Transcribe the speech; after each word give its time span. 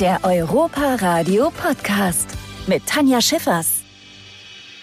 Der 0.00 0.20
Europa 0.24 0.96
Radio 0.96 1.50
Podcast 1.50 2.28
mit 2.66 2.84
Tanja 2.86 3.22
Schiffers. 3.22 3.82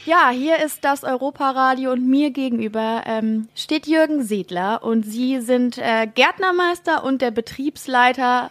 Ja, 0.06 0.32
hier 0.32 0.58
ist 0.66 0.84
das 0.84 1.04
Europaradio 1.04 1.92
und 1.92 2.10
mir 2.10 2.32
gegenüber 2.32 3.04
ähm, 3.06 3.48
steht 3.54 3.86
Jürgen 3.86 4.24
Sedler 4.24 4.84
und 4.84 5.04
Sie 5.04 5.40
sind 5.40 5.78
äh, 5.78 6.08
Gärtnermeister 6.08 7.04
und 7.04 7.22
der 7.22 7.30
Betriebsleiter 7.30 8.50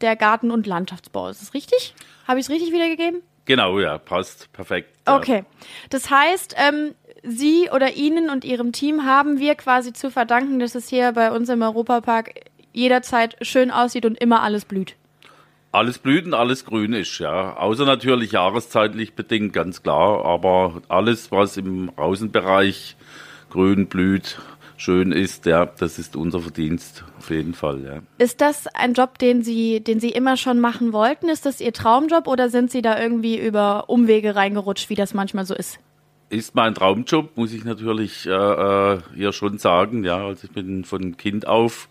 der 0.00 0.16
Garten- 0.16 0.50
und 0.50 0.66
Landschaftsbau. 0.66 1.28
Ist 1.28 1.40
das 1.40 1.54
richtig? 1.54 1.94
Habe 2.26 2.40
ich 2.40 2.46
es 2.46 2.50
richtig 2.50 2.72
wiedergegeben? 2.72 3.22
Genau, 3.44 3.78
ja, 3.78 3.98
passt 3.98 4.52
perfekt. 4.52 4.92
Ja. 5.06 5.16
Okay. 5.16 5.44
Das 5.90 6.10
heißt, 6.10 6.56
ähm, 6.58 6.96
Sie 7.22 7.70
oder 7.72 7.92
Ihnen 7.94 8.28
und 8.28 8.44
Ihrem 8.44 8.72
Team 8.72 9.04
haben 9.06 9.38
wir 9.38 9.54
quasi 9.54 9.92
zu 9.92 10.10
verdanken, 10.10 10.58
dass 10.58 10.74
es 10.74 10.88
hier 10.88 11.12
bei 11.12 11.30
uns 11.30 11.48
im 11.48 11.62
Europapark 11.62 12.50
jederzeit 12.72 13.36
schön 13.40 13.70
aussieht 13.70 14.04
und 14.04 14.18
immer 14.18 14.42
alles 14.42 14.64
blüht. 14.64 14.96
Alles 15.72 15.98
blüht 15.98 16.26
und 16.26 16.34
alles 16.34 16.66
grün 16.66 16.92
ist, 16.92 17.18
ja. 17.18 17.56
Außer 17.56 17.86
natürlich 17.86 18.32
jahreszeitlich 18.32 19.14
bedingt, 19.14 19.54
ganz 19.54 19.82
klar. 19.82 20.22
Aber 20.26 20.82
alles, 20.88 21.32
was 21.32 21.56
im 21.56 21.90
Außenbereich 21.96 22.94
grün 23.48 23.86
blüht, 23.86 24.38
schön 24.76 25.12
ist, 25.12 25.46
ja, 25.46 25.64
das 25.64 25.98
ist 25.98 26.14
unser 26.14 26.40
Verdienst 26.40 27.04
auf 27.16 27.30
jeden 27.30 27.54
Fall, 27.54 27.82
ja. 27.82 28.02
Ist 28.18 28.42
das 28.42 28.66
ein 28.74 28.92
Job, 28.92 29.18
den 29.18 29.42
Sie, 29.42 29.80
den 29.80 29.98
Sie 29.98 30.10
immer 30.10 30.36
schon 30.36 30.60
machen 30.60 30.92
wollten? 30.92 31.30
Ist 31.30 31.46
das 31.46 31.58
Ihr 31.62 31.72
Traumjob 31.72 32.26
oder 32.26 32.50
sind 32.50 32.70
Sie 32.70 32.82
da 32.82 33.00
irgendwie 33.00 33.38
über 33.38 33.88
Umwege 33.88 34.36
reingerutscht, 34.36 34.90
wie 34.90 34.94
das 34.94 35.14
manchmal 35.14 35.46
so 35.46 35.54
ist? 35.54 35.78
Ist 36.28 36.54
mein 36.54 36.74
Traumjob, 36.74 37.34
muss 37.36 37.54
ich 37.54 37.64
natürlich 37.64 38.26
äh, 38.26 38.30
äh, 38.30 38.98
hier 39.14 39.32
schon 39.32 39.56
sagen, 39.56 40.04
ja. 40.04 40.18
Also 40.18 40.44
ich 40.44 40.52
bin 40.52 40.84
von 40.84 41.16
Kind 41.16 41.46
auf 41.46 41.88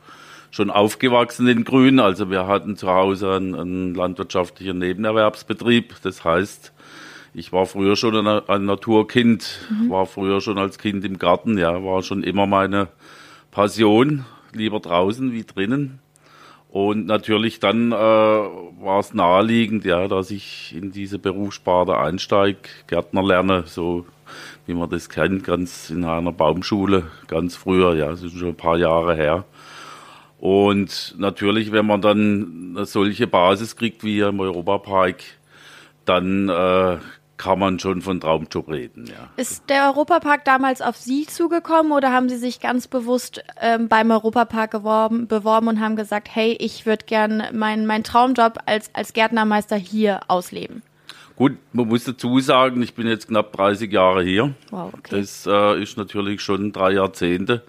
schon 0.52 0.70
aufgewachsen 0.70 1.48
in 1.48 1.64
Grün. 1.64 2.00
Also 2.00 2.30
wir 2.30 2.46
hatten 2.46 2.76
zu 2.76 2.90
Hause 2.90 3.34
einen, 3.34 3.56
einen 3.56 3.96
landwirtschaftlichen 3.96 4.78
Nebenerwerbsbetrieb. 4.78 5.96
Das 6.04 6.24
heißt, 6.24 6.74
ich 7.34 7.54
war 7.54 7.66
früher 7.66 7.96
schon 7.96 8.28
ein, 8.28 8.42
ein 8.48 8.66
Naturkind, 8.66 9.60
mhm. 9.70 9.90
war 9.90 10.06
früher 10.06 10.42
schon 10.42 10.58
als 10.58 10.78
Kind 10.78 11.06
im 11.06 11.18
Garten, 11.18 11.58
ja, 11.58 11.84
war 11.84 12.04
schon 12.04 12.24
immer 12.24 12.46
meine 12.46 12.90
Passion, 13.52 14.26
lieber 14.54 14.82
draußen 14.82 15.32
wie 15.32 15.46
drinnen. 15.46 16.00
Und 16.70 17.06
natürlich 17.06 17.60
dann 17.60 17.92
äh, 17.92 17.96
war 17.96 19.00
es 19.00 19.14
naheliegend, 19.14 19.84
ja, 19.84 20.08
dass 20.08 20.32
ich 20.32 20.74
in 20.76 20.92
diese 20.92 21.20
Berufssparte 21.20 21.98
einsteige, 21.98 22.60
Gärtner 22.88 23.24
lerne, 23.24 23.64
so 23.66 24.06
wie 24.66 24.74
man 24.74 24.90
das 24.90 25.10
kennt, 25.10 25.44
ganz 25.44 25.90
in 25.90 26.06
einer 26.06 26.32
Baumschule, 26.32 27.08
ganz 27.28 27.58
früher, 27.58 27.96
ja, 27.96 28.08
das 28.08 28.24
ist 28.24 28.38
schon 28.38 28.50
ein 28.50 28.56
paar 28.56 28.78
Jahre 28.78 29.16
her. 29.16 29.44
Und 30.42 31.14
natürlich, 31.20 31.72
wenn 31.72 31.86
man 31.86 32.02
dann 32.02 32.74
eine 32.76 32.86
solche 32.88 33.28
Basis 33.28 33.76
kriegt 33.76 34.04
wie 34.04 34.22
im 34.22 34.40
Europapark, 34.40 35.18
dann 36.06 36.50
äh, 36.50 36.98
kann 37.38 37.60
man 37.60 37.78
schon 37.78 38.02
von 38.02 38.20
Traumjob 38.20 38.68
reden. 38.68 39.06
Ja. 39.06 39.30
Ist 39.38 39.70
der 39.70 39.86
Europapark 39.86 40.44
damals 40.44 40.82
auf 40.82 40.98
Sie 40.98 41.28
zugekommen 41.28 41.92
oder 41.92 42.12
haben 42.12 42.28
Sie 42.28 42.38
sich 42.38 42.60
ganz 42.60 42.88
bewusst 42.88 43.44
ähm, 43.62 43.88
beim 43.88 44.10
Europapark 44.10 44.72
geworben, 44.72 45.28
beworben 45.28 45.68
und 45.68 45.80
haben 45.80 45.96
gesagt, 45.96 46.30
hey, 46.34 46.58
ich 46.60 46.88
würde 46.88 47.06
gern 47.06 47.44
meinen 47.54 47.86
mein 47.86 48.04
Traumjob 48.04 48.58
als, 48.66 48.90
als 48.96 49.14
Gärtnermeister 49.14 49.76
hier 49.76 50.22
ausleben? 50.28 50.82
Gut, 51.36 51.58
man 51.72 51.88
muss 51.88 52.04
dazu 52.04 52.40
sagen, 52.40 52.82
ich 52.82 52.96
bin 52.96 53.06
jetzt 53.06 53.28
knapp 53.28 53.54
30 53.54 53.92
Jahre 53.92 54.24
hier. 54.24 54.56
Wow, 54.72 54.92
okay. 54.98 55.20
Das 55.20 55.46
äh, 55.46 55.80
ist 55.80 55.98
natürlich 55.98 56.42
schon 56.42 56.72
drei 56.72 56.94
Jahrzehnte. 56.94 57.62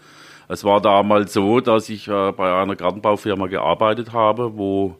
Es 0.49 0.65
war 0.65 0.81
damals 0.81 1.33
so, 1.33 1.61
dass 1.61 1.89
ich 1.89 2.09
äh, 2.09 2.33
bei 2.33 2.55
einer 2.61 2.77
Gartenbaufirma 2.77 3.47
gearbeitet 3.47 4.13
habe, 4.13 4.57
wo 4.57 4.97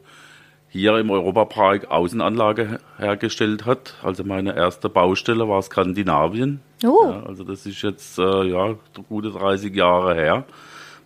hier 0.69 0.97
im 0.97 1.11
Europapark 1.11 1.91
Außenanlage 1.91 2.79
hergestellt 2.97 3.65
hat. 3.65 3.95
Also 4.01 4.23
meine 4.23 4.55
erste 4.55 4.89
Baustelle 4.89 5.47
war 5.47 5.61
Skandinavien. 5.61 6.61
Oh. 6.83 7.05
Ja, 7.05 7.23
also 7.27 7.43
das 7.43 7.65
ist 7.65 7.81
jetzt 7.83 8.17
äh, 8.17 8.43
ja 8.45 8.75
gute 9.07 9.31
30 9.31 9.75
Jahre 9.75 10.15
her, 10.15 10.45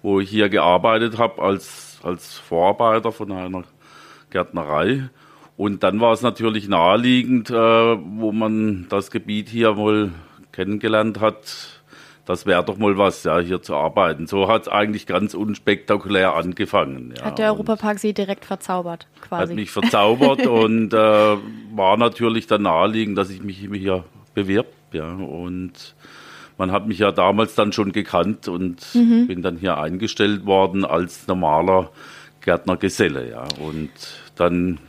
wo 0.01 0.19
ich 0.19 0.29
hier 0.29 0.49
gearbeitet 0.49 1.17
habe 1.17 1.41
als 1.41 1.87
als 2.03 2.37
Vorarbeiter 2.37 3.11
von 3.11 3.31
einer 3.31 3.63
Gärtnerei. 4.29 5.09
Und 5.55 5.83
dann 5.83 5.99
war 5.99 6.13
es 6.13 6.21
natürlich 6.21 6.67
naheliegend, 6.67 7.49
äh, 7.49 7.53
wo 7.53 8.31
man 8.31 8.85
das 8.89 9.09
Gebiet 9.11 9.49
hier 9.49 9.75
wohl 9.75 10.11
kennengelernt 10.51 11.19
hat, 11.19 11.76
das 12.27 12.45
wäre 12.45 12.61
doch 12.61 12.77
mal 12.77 12.97
was, 12.97 13.23
ja, 13.23 13.39
hier 13.39 13.61
zu 13.61 13.73
arbeiten. 13.73 14.27
So 14.27 14.49
hat 14.49 14.63
es 14.63 14.67
eigentlich 14.67 15.07
ganz 15.07 15.33
unspektakulär 15.33 16.35
angefangen. 16.35 17.13
Ja. 17.17 17.23
Hat 17.23 17.39
der 17.39 17.53
Europapark 17.53 17.99
Sie 17.99 18.13
direkt 18.13 18.43
verzaubert, 18.43 19.07
quasi? 19.21 19.53
Hat 19.53 19.55
mich 19.55 19.71
verzaubert 19.71 20.45
und 20.47 20.93
äh, 20.93 20.97
war 20.97 21.95
natürlich 21.95 22.45
dann 22.45 22.63
naheliegend, 22.63 23.17
dass 23.17 23.29
ich 23.29 23.41
mich 23.41 23.57
hier 23.57 24.03
bewirb, 24.33 24.67
ja, 24.91 25.09
und 25.09 25.95
man 26.57 26.71
hat 26.73 26.85
mich 26.85 26.99
ja 26.99 27.13
damals 27.13 27.55
dann 27.55 27.71
schon 27.71 27.93
gekannt 27.93 28.49
und 28.49 28.83
mhm. 28.93 29.27
bin 29.27 29.41
dann 29.41 29.55
hier 29.55 29.77
eingestellt 29.77 30.45
worden 30.45 30.83
als 30.83 31.27
normaler 31.27 31.91
Gärtnergeselle, 32.41 33.29
ja, 33.29 33.45
und 33.65 33.89
dann 34.35 34.79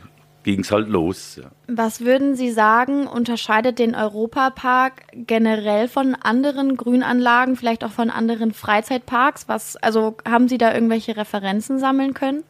ging 0.51 0.61
es 0.61 0.71
halt 0.71 0.89
los. 0.89 1.39
Ja. 1.41 1.51
Was 1.67 2.01
würden 2.01 2.35
Sie 2.35 2.51
sagen, 2.51 3.07
unterscheidet 3.07 3.79
den 3.79 3.95
Europapark 3.95 5.03
generell 5.13 5.87
von 5.87 6.15
anderen 6.15 6.77
Grünanlagen, 6.77 7.55
vielleicht 7.55 7.83
auch 7.83 7.91
von 7.91 8.09
anderen 8.09 8.53
Freizeitparks? 8.53 9.47
Was, 9.47 9.75
also 9.77 10.17
haben 10.27 10.47
Sie 10.47 10.57
da 10.57 10.73
irgendwelche 10.73 11.15
Referenzen 11.17 11.79
sammeln 11.79 12.13
können? 12.13 12.43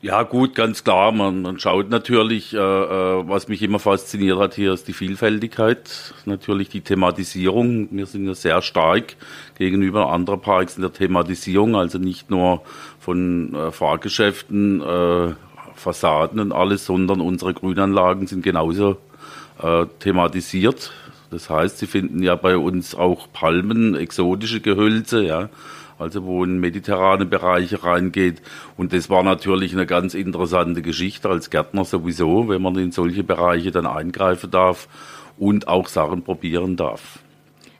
Ja, 0.00 0.22
gut, 0.22 0.54
ganz 0.54 0.84
klar. 0.84 1.10
Man, 1.10 1.42
man 1.42 1.58
schaut 1.58 1.90
natürlich, 1.90 2.54
äh, 2.54 2.58
äh 2.58 3.28
was 3.28 3.48
mich 3.48 3.62
immer 3.62 3.80
fasziniert 3.80 4.38
hat 4.38 4.54
hier, 4.54 4.72
ist 4.72 4.86
die 4.86 4.92
Vielfältigkeit, 4.92 6.14
natürlich 6.24 6.68
die 6.68 6.82
Thematisierung. 6.82 7.88
Wir 7.90 8.06
sind 8.06 8.24
ja 8.24 8.34
sehr 8.34 8.62
stark 8.62 9.16
gegenüber 9.58 10.12
anderen 10.12 10.40
Parks 10.40 10.76
in 10.76 10.82
der 10.82 10.92
Thematisierung, 10.92 11.74
also 11.74 11.98
nicht 11.98 12.30
nur 12.30 12.62
von 13.00 13.52
äh, 13.54 13.72
Fahrgeschäften, 13.72 14.80
äh, 14.82 15.34
Fassaden 15.78 16.40
und 16.40 16.52
alles, 16.52 16.84
sondern 16.84 17.20
unsere 17.20 17.54
Grünanlagen 17.54 18.26
sind 18.26 18.42
genauso 18.42 18.96
äh, 19.62 19.86
thematisiert. 20.00 20.92
Das 21.30 21.50
heißt, 21.50 21.78
Sie 21.78 21.86
finden 21.86 22.22
ja 22.22 22.34
bei 22.36 22.56
uns 22.56 22.94
auch 22.94 23.28
Palmen, 23.32 23.94
exotische 23.94 24.60
Gehölze, 24.60 25.22
ja, 25.24 25.50
also 25.98 26.24
wo 26.24 26.44
in 26.44 26.58
mediterrane 26.58 27.26
Bereiche 27.26 27.84
reingeht. 27.84 28.40
Und 28.76 28.92
das 28.92 29.10
war 29.10 29.22
natürlich 29.22 29.72
eine 29.72 29.86
ganz 29.86 30.14
interessante 30.14 30.80
Geschichte 30.80 31.28
als 31.28 31.50
Gärtner 31.50 31.84
sowieso, 31.84 32.48
wenn 32.48 32.62
man 32.62 32.76
in 32.76 32.92
solche 32.92 33.24
Bereiche 33.24 33.70
dann 33.70 33.86
eingreifen 33.86 34.50
darf 34.50 34.88
und 35.36 35.68
auch 35.68 35.88
Sachen 35.88 36.22
probieren 36.22 36.76
darf. 36.76 37.18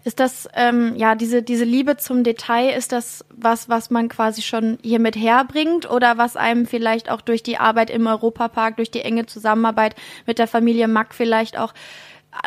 Ist 0.04 0.20
das, 0.20 0.48
ähm, 0.54 0.94
ja, 0.97 1.14
diese, 1.14 1.42
diese 1.42 1.64
Liebe 1.64 1.97
zum 1.97 2.25
Detail, 2.25 2.70
ist 2.76 2.92
das 2.92 3.25
was, 3.31 3.69
was 3.69 3.91
man 3.91 4.09
quasi 4.09 4.42
schon 4.42 4.78
hier 4.82 5.00
mit 5.00 5.16
herbringt 5.16 5.91
oder 5.91 6.19
was 6.19 6.36
einem 6.36 6.66
vielleicht 6.66 7.10
auch 7.10 7.20
durch 7.20 7.42
die 7.42 7.59
Arbeit 7.59 7.91
im 7.91 8.06
Europapark, 8.06 8.76
durch 8.76 8.91
die 8.91 9.03
enge 9.03 9.26
Zusammenarbeit 9.26 9.97
mit 10.26 10.38
der 10.38 10.47
Familie 10.47 10.88
Mack 10.88 11.14
vielleicht 11.14 11.59
auch 11.59 11.75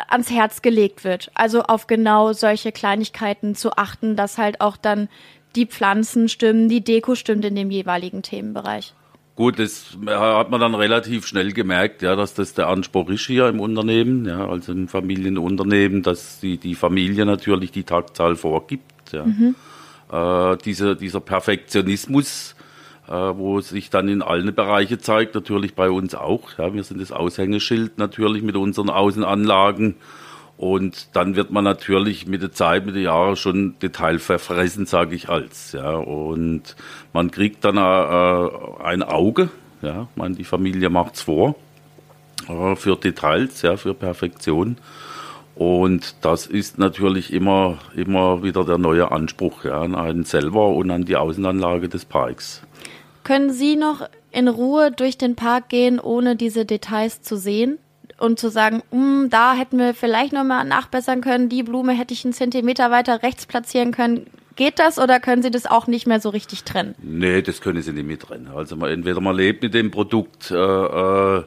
ans 0.08 0.30
Herz 0.30 0.62
gelegt 0.62 1.04
wird? 1.04 1.30
Also 1.34 1.62
auf 1.62 1.86
genau 1.86 2.32
solche 2.32 2.72
Kleinigkeiten 2.72 3.54
zu 3.54 3.76
achten, 3.76 4.16
dass 4.16 4.38
halt 4.38 4.60
auch 4.60 4.76
dann 4.76 5.08
die 5.54 5.66
Pflanzen 5.66 6.28
stimmen, 6.28 6.68
die 6.68 6.82
Deko 6.82 7.14
stimmt 7.14 7.44
in 7.44 7.54
dem 7.54 7.70
jeweiligen 7.70 8.22
Themenbereich. 8.22 8.94
Gut, 9.34 9.58
das 9.58 9.96
hat 10.06 10.50
man 10.50 10.60
dann 10.60 10.74
relativ 10.74 11.26
schnell 11.26 11.52
gemerkt, 11.52 12.02
ja, 12.02 12.16
dass 12.16 12.34
das 12.34 12.52
der 12.52 12.68
Anspruch 12.68 13.08
ist 13.08 13.26
hier 13.26 13.48
im 13.48 13.60
Unternehmen, 13.60 14.26
ja, 14.26 14.46
also 14.46 14.72
im 14.72 14.88
Familienunternehmen, 14.88 16.02
dass 16.02 16.40
die, 16.40 16.58
die 16.58 16.74
Familie 16.74 17.24
natürlich 17.24 17.70
die 17.70 17.84
Taktzahl 17.84 18.36
vorgibt. 18.36 19.12
Ja. 19.12 19.24
Mhm. 19.24 19.54
Äh, 20.12 20.58
diese, 20.64 20.96
dieser 20.96 21.20
Perfektionismus, 21.20 22.54
äh, 23.08 23.12
wo 23.12 23.60
sich 23.62 23.88
dann 23.88 24.08
in 24.08 24.20
allen 24.20 24.54
Bereichen 24.54 25.00
zeigt, 25.00 25.34
natürlich 25.34 25.74
bei 25.74 25.88
uns 25.88 26.14
auch. 26.14 26.58
Ja, 26.58 26.74
wir 26.74 26.84
sind 26.84 27.00
das 27.00 27.10
Aushängeschild 27.10 27.96
natürlich 27.96 28.42
mit 28.42 28.56
unseren 28.56 28.90
Außenanlagen. 28.90 29.94
Und 30.62 31.08
dann 31.16 31.34
wird 31.34 31.50
man 31.50 31.64
natürlich 31.64 32.28
mit 32.28 32.40
der 32.40 32.52
Zeit, 32.52 32.86
mit 32.86 32.94
den 32.94 33.02
Jahren 33.02 33.34
schon 33.34 33.74
detailverfressen, 33.82 34.86
sage 34.86 35.16
ich 35.16 35.28
als. 35.28 35.72
Ja. 35.72 35.96
Und 35.96 36.76
man 37.12 37.32
kriegt 37.32 37.64
dann 37.64 37.78
äh, 37.78 38.80
ein 38.84 39.02
Auge. 39.02 39.50
Ja. 39.82 40.06
Meine, 40.14 40.36
die 40.36 40.44
Familie 40.44 40.88
macht's 40.88 41.22
vor 41.22 41.56
äh, 42.48 42.76
für 42.76 42.94
Details, 42.94 43.62
ja, 43.62 43.76
für 43.76 43.92
Perfektion. 43.92 44.76
Und 45.56 46.14
das 46.20 46.46
ist 46.46 46.78
natürlich 46.78 47.32
immer, 47.32 47.78
immer 47.96 48.44
wieder 48.44 48.64
der 48.64 48.78
neue 48.78 49.10
Anspruch 49.10 49.64
ja, 49.64 49.82
an 49.82 49.96
einen 49.96 50.22
selber 50.22 50.68
und 50.68 50.92
an 50.92 51.04
die 51.04 51.16
Außenanlage 51.16 51.88
des 51.88 52.04
Parks. 52.04 52.62
Können 53.24 53.50
Sie 53.50 53.74
noch 53.74 54.08
in 54.30 54.46
Ruhe 54.46 54.92
durch 54.92 55.18
den 55.18 55.34
Park 55.34 55.70
gehen, 55.70 55.98
ohne 55.98 56.36
diese 56.36 56.64
Details 56.64 57.20
zu 57.20 57.36
sehen? 57.36 57.78
Und 58.22 58.38
zu 58.38 58.48
sagen, 58.48 58.82
mm, 58.92 59.28
da 59.30 59.54
hätten 59.54 59.78
wir 59.78 59.94
vielleicht 59.94 60.32
nochmal 60.32 60.64
nachbessern 60.64 61.20
können, 61.20 61.48
die 61.48 61.62
Blume 61.62 61.92
hätte 61.92 62.14
ich 62.14 62.24
einen 62.24 62.32
Zentimeter 62.32 62.90
weiter 62.90 63.22
rechts 63.22 63.46
platzieren 63.46 63.92
können. 63.92 64.26
Geht 64.54 64.78
das 64.78 64.98
oder 64.98 65.18
können 65.18 65.42
Sie 65.42 65.50
das 65.50 65.66
auch 65.66 65.86
nicht 65.86 66.06
mehr 66.06 66.20
so 66.20 66.28
richtig 66.28 66.64
trennen? 66.64 66.94
Nee, 67.02 67.42
das 67.42 67.60
können 67.60 67.82
Sie 67.82 67.92
nicht 67.92 68.06
mehr 68.06 68.18
trennen. 68.18 68.48
Also 68.54 68.76
man, 68.76 68.90
entweder 68.90 69.20
man 69.20 69.34
lebt 69.34 69.62
mit 69.62 69.74
dem 69.74 69.90
Produkt 69.90 70.50
äh, 70.50 70.54
äh, 70.54 71.42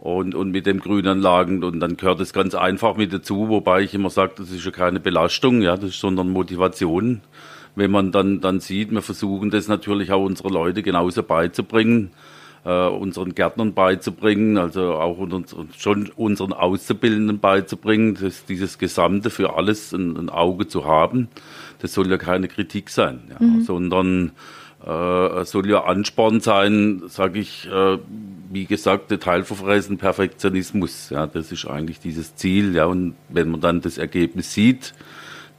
und, 0.00 0.34
und 0.34 0.50
mit 0.50 0.66
den 0.66 0.80
Grünanlagen 0.80 1.62
und 1.62 1.78
dann 1.78 1.96
gehört 1.96 2.20
es 2.20 2.32
ganz 2.32 2.54
einfach 2.54 2.96
mit 2.96 3.12
dazu, 3.12 3.48
wobei 3.48 3.82
ich 3.82 3.94
immer 3.94 4.10
sage, 4.10 4.32
das 4.38 4.50
ist 4.50 4.64
ja 4.64 4.70
keine 4.70 4.98
Belastung, 4.98 5.62
ja, 5.62 5.76
das 5.76 5.90
ist 5.90 6.00
sondern 6.00 6.30
Motivation. 6.30 7.20
Wenn 7.74 7.90
man 7.90 8.12
dann, 8.12 8.40
dann 8.40 8.60
sieht, 8.60 8.90
wir 8.90 9.02
versuchen 9.02 9.50
das 9.50 9.68
natürlich 9.68 10.10
auch 10.10 10.24
unsere 10.24 10.48
Leute 10.48 10.82
genauso 10.82 11.22
beizubringen, 11.22 12.10
äh, 12.64 12.86
unseren 12.86 13.34
Gärtnern 13.34 13.74
beizubringen, 13.74 14.58
also 14.58 14.94
auch 14.94 15.18
unseren, 15.18 15.68
schon 15.76 16.10
unseren 16.16 16.52
Auszubildenden 16.52 17.40
beizubringen, 17.40 18.16
dass 18.20 18.44
dieses 18.44 18.78
Gesamte 18.78 19.30
für 19.30 19.56
alles 19.56 19.92
ein, 19.92 20.16
ein 20.16 20.30
Auge 20.30 20.68
zu 20.68 20.84
haben. 20.84 21.28
Das 21.80 21.92
soll 21.92 22.10
ja 22.10 22.18
keine 22.18 22.48
Kritik 22.48 22.90
sein, 22.90 23.20
ja, 23.30 23.44
mhm. 23.44 23.62
sondern 23.62 24.32
äh, 24.84 25.44
soll 25.44 25.68
ja 25.68 25.84
Ansporn 25.84 26.40
sein, 26.40 27.02
sage 27.06 27.38
ich, 27.38 27.68
äh, 27.68 27.98
wie 28.50 28.66
gesagt, 28.66 29.10
Detailverfressen, 29.10 29.98
Perfektionismus. 29.98 31.10
Ja, 31.10 31.26
das 31.26 31.52
ist 31.52 31.66
eigentlich 31.66 32.00
dieses 32.00 32.36
Ziel. 32.36 32.74
Ja, 32.74 32.86
und 32.86 33.14
wenn 33.28 33.50
man 33.50 33.60
dann 33.60 33.80
das 33.80 33.98
Ergebnis 33.98 34.52
sieht, 34.52 34.94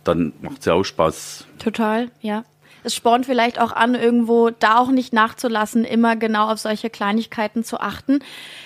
dann 0.03 0.33
macht 0.41 0.59
es 0.59 0.65
ja 0.65 0.73
auch 0.73 0.83
Spaß. 0.83 1.47
Total, 1.57 2.11
ja. 2.21 2.43
Es 2.83 2.95
spornt 2.95 3.25
vielleicht 3.25 3.59
auch 3.59 3.71
an, 3.71 3.95
irgendwo 3.95 4.49
da 4.49 4.77
auch 4.77 4.91
nicht 4.91 5.13
nachzulassen, 5.13 5.85
immer 5.85 6.15
genau 6.15 6.49
auf 6.49 6.59
solche 6.59 6.89
Kleinigkeiten 6.89 7.63
zu 7.63 7.79
achten. 7.79 8.19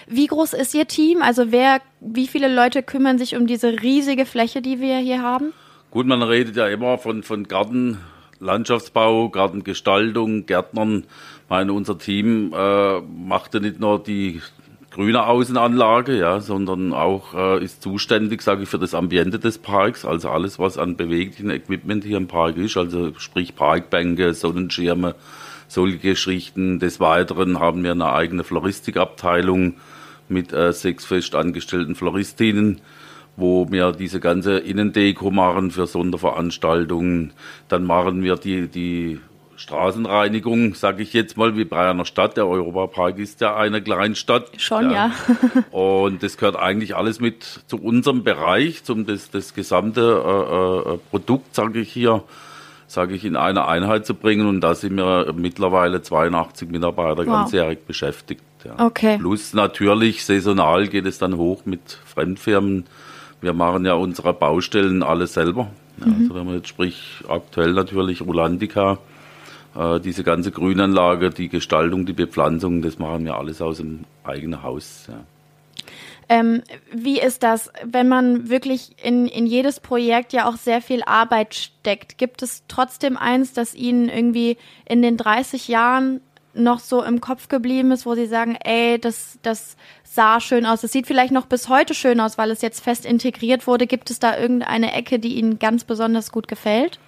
Wie 0.08 0.28
groß 0.28 0.54
ist 0.54 0.74
Ihr 0.74 0.88
Team? 0.88 1.22
Also 1.22 1.52
wer, 1.52 1.82
wie 2.00 2.28
viele 2.28 2.54
Leute 2.54 2.84
kümmern 2.84 3.18
sich 3.18 3.36
um 3.36 3.48
diese 3.48 3.82
riesige 3.82 4.26
Fläche, 4.26 4.62
die 4.62 4.80
wir 4.80 4.98
hier 4.98 5.22
haben? 5.22 5.54
Gut, 5.92 6.06
man 6.06 6.22
redet 6.22 6.56
ja 6.56 6.68
immer 6.68 6.98
von, 6.98 7.24
von 7.24 7.48
Garten, 7.48 7.98
Landschaftsbau, 8.40 9.30
Gartengestaltung, 9.30 10.46
Gärtnern. 10.46 11.06
Meine, 11.50 11.74
unser 11.74 11.98
Team 11.98 12.54
äh, 12.54 13.00
machte 13.02 13.62
nicht 13.62 13.80
nur 13.80 14.04
die 14.04 14.42
grüne 14.98 15.28
Außenanlage, 15.28 16.18
ja, 16.18 16.40
sondern 16.40 16.92
auch 16.92 17.36
äh, 17.36 17.64
ist 17.64 17.84
zuständig, 17.84 18.42
sage 18.42 18.64
ich, 18.64 18.70
für 18.70 18.80
das 18.80 18.96
Ambiente 18.96 19.38
des 19.38 19.60
Parks, 19.60 20.06
also 20.06 20.30
alles, 20.32 20.58
was 20.58 20.80
an 20.80 20.98
beweglichen 20.98 21.52
Equipment 21.52 22.04
hier 22.04 22.18
im 22.18 22.26
Park 22.26 22.58
ist, 22.58 22.78
also 22.78 23.14
sprich 23.20 23.56
Parkbänke, 23.56 24.34
Sonnenschirme, 24.34 25.14
solche 25.68 26.00
Geschichten. 26.00 26.80
Des 26.80 27.00
Weiteren 27.00 27.60
haben 27.60 27.84
wir 27.84 27.92
eine 27.92 28.12
eigene 28.12 28.44
Floristikabteilung 28.44 29.76
mit 30.30 30.52
äh, 30.52 30.74
sechs 30.74 31.06
fest 31.06 31.36
angestellten 31.36 31.94
Floristinnen 31.94 32.82
wo 33.40 33.70
wir 33.70 33.92
diese 33.92 34.20
ganze 34.20 34.58
Innendeko 34.58 35.30
machen 35.30 35.70
für 35.70 35.86
Sonderveranstaltungen. 35.86 37.34
Dann 37.68 37.84
machen 37.84 38.24
wir 38.24 38.36
die, 38.36 38.68
die 38.68 39.20
Straßenreinigung, 39.58 40.76
sage 40.76 41.04
ich 41.04 41.14
jetzt 41.14 41.36
mal, 41.36 41.58
wie 41.58 41.66
bei 41.66 41.90
einer 41.90 42.06
Stadt. 42.06 42.38
Der 42.38 42.48
Europapark 42.48 43.18
ist 43.18 43.42
ja 43.42 43.56
eine 43.56 43.82
Kleinstadt. 43.82 44.50
Schon, 44.58 44.92
ja. 44.92 45.12
ja. 45.28 45.64
Und 45.78 46.24
das 46.24 46.38
gehört 46.38 46.56
eigentlich 46.56 46.96
alles 46.96 47.20
mit 47.20 47.44
zu 47.68 47.78
unserem 47.78 48.24
Bereich, 48.24 48.84
zum 48.84 49.06
das, 49.06 49.30
das 49.30 49.54
gesamte 49.54 50.02
äh, 50.02 50.94
äh, 50.94 50.98
Produkt, 51.10 51.56
sage 51.56 51.80
ich 51.80 51.92
hier, 51.92 52.24
sage 52.88 53.16
ich, 53.16 53.26
in 53.26 53.36
eine 53.36 53.68
Einheit 53.68 54.06
zu 54.06 54.14
bringen. 54.14 54.48
Und 54.48 54.62
da 54.62 54.76
sind 54.76 54.96
wir 54.96 55.34
mittlerweile 55.36 56.02
82 56.02 56.70
Mitarbeiter 56.70 57.26
wow. 57.26 57.26
ganzjährig 57.26 57.80
beschäftigt. 57.86 58.44
Ja. 58.64 58.86
Okay. 58.86 59.18
Plus 59.18 59.54
natürlich 59.54 60.24
saisonal 60.24 60.88
geht 60.88 61.06
es 61.06 61.18
dann 61.18 61.36
hoch 61.36 61.66
mit 61.66 62.00
Fremdfirmen 62.06 62.86
wir 63.42 63.54
machen 63.54 63.86
ja 63.86 63.94
unsere 63.94 64.34
Baustellen 64.34 65.04
alle 65.04 65.28
selber. 65.28 65.70
Ja, 66.00 66.08
mhm. 66.08 66.22
Also 66.22 66.36
wenn 66.36 66.46
man 66.46 66.56
jetzt 66.56 66.68
spricht, 66.68 67.24
aktuell 67.28 67.74
natürlich 67.74 68.22
Rolandica, 68.22 68.98
äh, 69.78 70.00
diese 70.00 70.24
ganze 70.24 70.52
Grünanlage, 70.52 71.30
die 71.30 71.50
Gestaltung, 71.50 72.06
die 72.06 72.14
Bepflanzung, 72.14 72.82
das 72.82 72.98
machen 72.98 73.26
wir 73.26 73.36
alles 73.36 73.62
aus 73.62 73.78
dem 73.78 74.06
eigenen 74.24 74.64
Haus. 74.64 75.06
Ja. 75.08 75.20
Ähm, 76.30 76.62
wie 76.92 77.22
ist 77.22 77.44
das, 77.44 77.72
wenn 77.86 78.10
man 78.10 78.50
wirklich 78.50 78.96
in, 79.02 79.28
in 79.28 79.46
jedes 79.46 79.80
Projekt 79.80 80.34
ja 80.34 80.50
auch 80.50 80.58
sehr 80.58 80.82
viel 80.82 81.04
Arbeit 81.04 81.56
steckt? 81.56 82.18
Gibt 82.18 82.42
es 82.42 82.64
trotzdem 82.68 83.16
eins, 83.16 83.54
das 83.54 83.74
Ihnen 83.76 84.10
irgendwie 84.10 84.58
in 84.86 85.02
den 85.02 85.16
30 85.16 85.68
Jahren 85.70 86.22
noch 86.54 86.80
so 86.80 87.04
im 87.04 87.22
Kopf 87.22 87.48
geblieben 87.48 87.92
ist, 87.92 88.06
wo 88.06 88.16
Sie 88.16 88.26
sagen, 88.26 88.58
ey, 88.62 89.00
das, 89.00 89.38
das 89.44 89.78
sah 90.04 90.42
schön 90.42 90.66
aus. 90.66 90.84
Es 90.84 90.92
sieht 90.92 91.08
vielleicht 91.08 91.32
noch 91.32 91.46
bis 91.46 91.70
heute 91.70 91.94
schön 91.94 92.20
aus, 92.20 92.38
weil 92.38 92.50
es 92.52 92.62
jetzt 92.62 92.84
fest 92.84 93.06
integriert 93.06 93.68
wurde. 93.68 93.86
Gibt 93.86 94.10
es 94.10 94.20
da 94.20 94.38
irgendeine 94.38 94.94
Ecke, 94.94 95.20
die 95.20 95.36
Ihnen 95.36 95.60
ganz 95.60 95.84
besonders 95.84 96.32
gut 96.32 96.48
gefällt? 96.48 97.00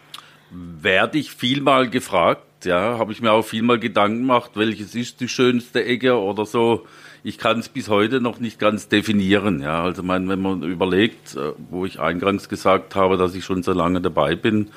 Werde 0.52 1.18
ich 1.18 1.32
vielmal 1.32 1.90
gefragt, 1.90 2.44
ja, 2.66 2.98
habe 2.98 3.12
ich 3.12 3.22
mir 3.22 3.32
auch 3.32 3.44
vielmal 3.44 3.80
Gedanken 3.80 4.20
gemacht, 4.20 4.52
welches 4.56 4.96
ist 4.96 5.22
die 5.22 5.28
schönste 5.28 5.84
Ecke 5.84 6.18
oder 6.20 6.46
so. 6.46 6.86
Ich 7.24 7.38
kann 7.38 7.60
es 7.60 7.70
bis 7.70 7.90
heute 7.90 8.22
noch 8.22 8.40
nicht 8.40 8.60
ganz 8.60 8.88
definieren, 8.88 9.62
ja. 9.62 9.84
Also 9.84 10.04
mein, 10.04 10.30
wenn 10.30 10.42
man 10.42 10.64
überlegt, 10.64 11.36
äh, 11.36 11.54
wo 11.70 11.86
ich 11.86 12.00
eingangs 12.00 12.50
gesagt 12.50 12.96
habe, 12.96 13.18
dass 13.18 13.36
ich 13.36 13.44
schon 13.44 13.64
so 13.64 13.74
lange 13.74 14.00
dabei 14.02 14.36
bin, 14.36 14.70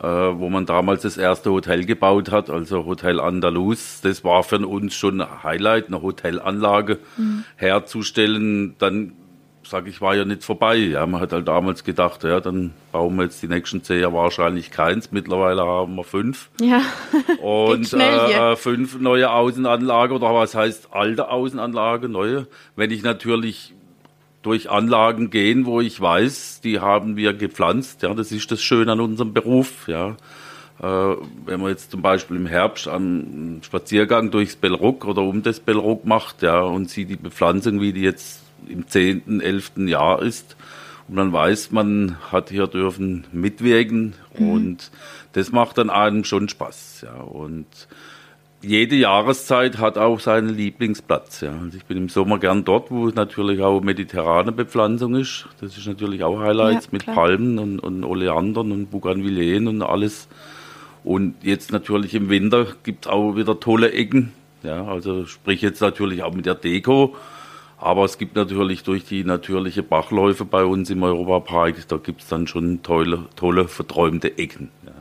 äh, 0.00 0.06
wo 0.06 0.48
man 0.48 0.66
damals 0.66 1.02
das 1.02 1.16
erste 1.16 1.50
Hotel 1.50 1.84
gebaut 1.84 2.30
hat, 2.30 2.50
also 2.50 2.84
Hotel 2.86 3.20
Andalus. 3.20 4.00
Das 4.02 4.24
war 4.24 4.42
für 4.42 4.66
uns 4.66 4.94
schon 4.94 5.20
ein 5.20 5.42
Highlight, 5.42 5.86
eine 5.86 6.02
Hotelanlage 6.02 6.98
mhm. 7.16 7.44
herzustellen. 7.56 8.74
Dann 8.78 9.12
sage 9.68 9.90
ich, 9.90 10.00
war 10.00 10.14
ja 10.14 10.24
nicht 10.24 10.44
vorbei. 10.44 10.76
Ja, 10.76 11.06
man 11.06 11.20
hat 11.20 11.32
halt 11.32 11.48
damals 11.48 11.84
gedacht, 11.84 12.24
ja, 12.24 12.40
dann 12.40 12.72
bauen 12.92 13.16
wir 13.16 13.24
jetzt 13.24 13.42
die 13.42 13.48
nächsten 13.48 13.82
zehn 13.82 14.00
Jahre 14.00 14.14
wahrscheinlich 14.14 14.70
keins. 14.70 15.12
Mittlerweile 15.12 15.62
haben 15.62 15.94
wir 15.94 16.04
fünf. 16.04 16.50
Ja. 16.60 16.80
Und 17.42 17.92
äh, 17.92 18.56
fünf 18.56 18.98
neue 18.98 19.30
Außenanlagen 19.30 20.16
oder 20.16 20.34
was 20.34 20.54
heißt 20.54 20.88
alte 20.92 21.28
Außenanlage, 21.28 22.08
neue. 22.08 22.46
Wenn 22.74 22.90
ich 22.90 23.02
natürlich 23.02 23.74
durch 24.42 24.70
Anlagen 24.70 25.30
gehen, 25.30 25.66
wo 25.66 25.80
ich 25.80 26.00
weiß, 26.00 26.60
die 26.62 26.78
haben 26.80 27.16
wir 27.16 27.32
gepflanzt. 27.32 28.02
Ja, 28.02 28.14
das 28.14 28.30
ist 28.30 28.50
das 28.52 28.62
Schöne 28.62 28.92
an 28.92 29.00
unserem 29.00 29.32
Beruf. 29.32 29.88
Ja, 29.88 30.16
äh, 30.80 31.16
wenn 31.46 31.60
man 31.60 31.70
jetzt 31.70 31.90
zum 31.90 32.02
Beispiel 32.02 32.36
im 32.36 32.46
Herbst 32.46 32.86
einen 32.86 33.60
Spaziergang 33.64 34.30
durchs 34.30 34.56
Bellrock 34.56 35.04
oder 35.04 35.22
um 35.22 35.42
das 35.42 35.58
Bellrock 35.58 36.04
macht, 36.04 36.42
ja, 36.42 36.60
und 36.60 36.90
sieht 36.90 37.10
die 37.10 37.16
Bepflanzung, 37.16 37.80
wie 37.80 37.92
die 37.92 38.02
jetzt 38.02 38.45
im 38.68 38.88
zehnten, 38.88 39.40
elften 39.40 39.88
Jahr 39.88 40.22
ist, 40.22 40.56
und 41.08 41.16
dann 41.16 41.32
weiß 41.32 41.70
man, 41.70 42.16
hat 42.32 42.50
hier 42.50 42.66
dürfen 42.66 43.24
mitwirken 43.32 44.14
mhm. 44.38 44.50
und 44.50 44.90
das 45.34 45.52
macht 45.52 45.78
dann 45.78 45.90
einem 45.90 46.24
schon 46.24 46.48
Spaß. 46.48 47.04
Ja, 47.04 47.20
und 47.20 47.66
jede 48.62 48.96
Jahreszeit 48.96 49.78
hat 49.78 49.98
auch 49.98 50.18
seinen 50.18 50.48
Lieblingsplatz. 50.48 51.42
Ja. 51.42 51.52
Also 51.52 51.76
ich 51.76 51.84
bin 51.84 51.96
im 51.96 52.08
Sommer 52.08 52.38
gern 52.38 52.64
dort, 52.64 52.90
wo 52.90 53.06
natürlich 53.08 53.60
auch 53.60 53.80
mediterrane 53.80 54.50
Bepflanzung 54.50 55.14
ist. 55.14 55.46
Das 55.60 55.76
ist 55.78 55.86
natürlich 55.86 56.24
auch 56.24 56.40
Highlights 56.40 56.86
ja, 56.86 56.90
mit 56.92 57.06
Palmen 57.06 57.58
und, 57.58 57.78
und 57.78 58.02
Oleandern 58.02 58.72
und 58.72 58.90
Bougainvilleen 58.90 59.68
und 59.68 59.82
alles. 59.82 60.26
Und 61.04 61.36
jetzt 61.42 61.70
natürlich 61.70 62.14
im 62.14 62.30
Winter 62.30 62.66
gibt 62.82 63.06
es 63.06 63.12
auch 63.12 63.36
wieder 63.36 63.60
tolle 63.60 63.92
Ecken. 63.92 64.32
Ja, 64.64 64.84
also 64.84 65.26
sprich 65.26 65.62
jetzt 65.62 65.80
natürlich 65.80 66.24
auch 66.24 66.34
mit 66.34 66.46
der 66.46 66.56
Deko. 66.56 67.14
Aber 67.78 68.04
es 68.04 68.18
gibt 68.18 68.36
natürlich 68.36 68.82
durch 68.84 69.04
die 69.04 69.24
natürliche 69.24 69.82
Bachläufe 69.82 70.44
bei 70.44 70.64
uns 70.64 70.88
im 70.90 71.02
Europapark, 71.02 71.86
da 71.88 71.98
gibt 71.98 72.22
es 72.22 72.28
dann 72.28 72.46
schon 72.46 72.82
tolle, 72.82 73.26
tolle, 73.36 73.68
verträumte 73.68 74.38
Ecken. 74.38 74.70
Ja. 74.84 74.92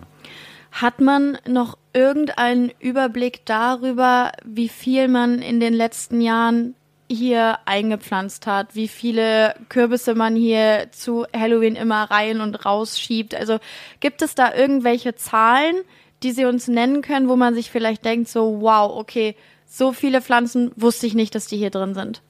Hat 0.72 1.00
man 1.00 1.38
noch 1.48 1.78
irgendeinen 1.94 2.72
Überblick 2.80 3.46
darüber, 3.46 4.34
wie 4.44 4.68
viel 4.68 5.08
man 5.08 5.40
in 5.40 5.62
den 5.62 5.74
letzten 5.74 6.20
Jahren 6.20 6.76
hier 7.10 7.60
eingepflanzt 7.66 8.48
hat, 8.48 8.76
wie 8.76 8.88
viele 8.88 9.56
Kürbisse 9.70 10.16
man 10.16 10.36
hier 10.36 10.88
zu 10.92 11.26
Halloween 11.34 11.76
immer 11.76 12.10
rein 12.12 12.42
und 12.42 12.66
rausschiebt. 12.66 13.36
Also 13.36 13.60
gibt 14.00 14.22
es 14.22 14.36
da 14.36 14.54
irgendwelche 14.54 15.16
Zahlen, 15.16 15.76
die 16.24 16.32
Sie 16.32 16.46
uns 16.46 16.68
nennen 16.68 17.02
können, 17.02 17.30
wo 17.30 17.36
man 17.36 17.54
sich 17.54 17.70
vielleicht 17.70 18.04
denkt, 18.04 18.28
so, 18.28 18.60
wow, 18.62 18.92
okay, 18.98 19.36
so 19.66 19.94
viele 19.94 20.22
Pflanzen 20.22 20.72
wusste 20.76 21.06
ich 21.06 21.14
nicht, 21.14 21.36
dass 21.36 21.48
die 21.48 21.58
hier 21.58 21.70
drin 21.70 21.94
sind. 21.94 22.22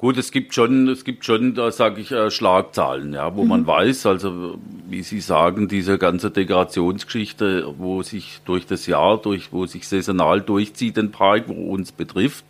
Gut, 0.00 0.16
es 0.16 0.32
gibt 0.32 0.54
schon, 0.54 0.88
es 0.88 1.04
gibt 1.04 1.26
schon, 1.26 1.54
da 1.54 1.70
sage 1.70 2.00
ich, 2.00 2.10
äh, 2.10 2.30
Schlagzahlen, 2.30 3.12
ja, 3.12 3.36
wo 3.36 3.42
mhm. 3.42 3.48
man 3.50 3.66
weiß, 3.66 4.06
also 4.06 4.58
wie 4.88 5.02
Sie 5.02 5.20
sagen, 5.20 5.68
diese 5.68 5.98
ganze 5.98 6.30
Dekorationsgeschichte, 6.30 7.74
wo 7.76 8.02
sich 8.02 8.40
durch 8.46 8.64
das 8.64 8.86
Jahr, 8.86 9.18
durch, 9.18 9.52
wo 9.52 9.66
sich 9.66 9.86
saisonal 9.86 10.40
durchzieht, 10.40 10.96
den 10.96 11.10
Park, 11.10 11.48
wo 11.48 11.70
uns 11.70 11.92
betrifft. 11.92 12.46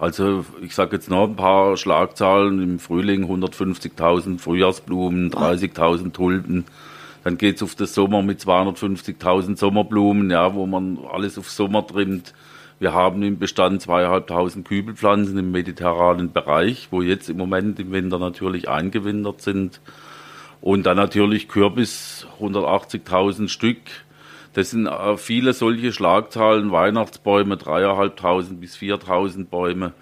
Also 0.00 0.44
ich 0.60 0.74
sage 0.74 0.96
jetzt 0.96 1.08
noch 1.08 1.28
ein 1.28 1.36
paar 1.36 1.76
Schlagzahlen 1.76 2.60
im 2.60 2.78
Frühling 2.80 3.26
150.000 3.26 4.40
Frühjahrsblumen, 4.40 5.30
30.000 5.30 6.12
Tulpen. 6.12 6.64
Dann 7.22 7.38
geht's 7.38 7.62
auf 7.62 7.76
den 7.76 7.86
Sommer 7.86 8.22
mit 8.22 8.40
250.000 8.40 9.56
Sommerblumen, 9.56 10.32
ja, 10.32 10.52
wo 10.54 10.66
man 10.66 10.98
alles 11.12 11.38
auf 11.38 11.48
Sommer 11.48 11.86
trimmt. 11.86 12.34
Wir 12.82 12.94
haben 12.94 13.22
im 13.22 13.38
Bestand 13.38 13.80
zweieinhalbtausend 13.80 14.66
Kübelpflanzen 14.66 15.38
im 15.38 15.52
mediterranen 15.52 16.32
Bereich, 16.32 16.88
wo 16.90 17.00
jetzt 17.00 17.30
im 17.30 17.36
Moment 17.36 17.78
im 17.78 17.92
Winter 17.92 18.18
natürlich 18.18 18.68
eingewintert 18.68 19.40
sind. 19.40 19.80
Und 20.60 20.84
dann 20.84 20.96
natürlich 20.96 21.46
Kürbis, 21.46 22.26
180.000 22.40 23.46
Stück. 23.46 23.76
Das 24.54 24.70
sind 24.70 24.88
äh, 24.88 25.16
viele 25.16 25.52
solche 25.52 25.92
Schlagzahlen, 25.92 26.72
Weihnachtsbäume, 26.72 27.56
dreieinhalbtausend 27.56 28.60
bis 28.60 28.74
viertausend 28.74 29.48
Bäume. 29.48 29.92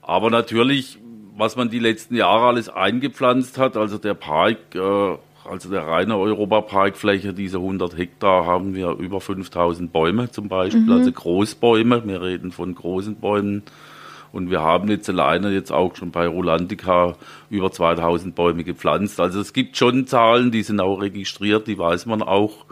Aber 0.00 0.30
natürlich, 0.30 1.00
was 1.36 1.56
man 1.56 1.70
die 1.70 1.80
letzten 1.80 2.14
Jahre 2.14 2.46
alles 2.46 2.68
eingepflanzt 2.68 3.58
hat, 3.58 3.76
also 3.76 3.98
der 3.98 4.14
Park, 4.14 4.58
äh, 4.76 5.16
also 5.44 5.70
der 5.70 5.86
reine 5.86 6.16
Europaparkfläche, 6.16 7.32
diese 7.32 7.58
100 7.58 7.96
Hektar, 7.96 8.46
haben 8.46 8.74
wir 8.74 8.90
über 8.90 9.20
5000 9.20 9.92
Bäume 9.92 10.30
zum 10.30 10.48
Beispiel, 10.48 10.82
mhm. 10.82 10.92
also 10.92 11.12
Großbäume. 11.12 12.06
Wir 12.06 12.22
reden 12.22 12.52
von 12.52 12.74
großen 12.74 13.16
Bäumen. 13.16 13.62
Und 14.32 14.50
wir 14.50 14.62
haben 14.62 14.88
jetzt 14.88 15.10
alleine 15.10 15.50
jetzt 15.50 15.70
auch 15.70 15.94
schon 15.94 16.10
bei 16.10 16.26
Rolandica 16.26 17.16
über 17.50 17.70
2000 17.70 18.34
Bäume 18.34 18.64
gepflanzt. 18.64 19.20
Also 19.20 19.40
es 19.40 19.52
gibt 19.52 19.76
schon 19.76 20.06
Zahlen, 20.06 20.50
die 20.50 20.62
sind 20.62 20.80
auch 20.80 21.02
registriert, 21.02 21.66
die 21.66 21.78
weiß 21.78 22.06
man 22.06 22.22
auch. 22.22 22.64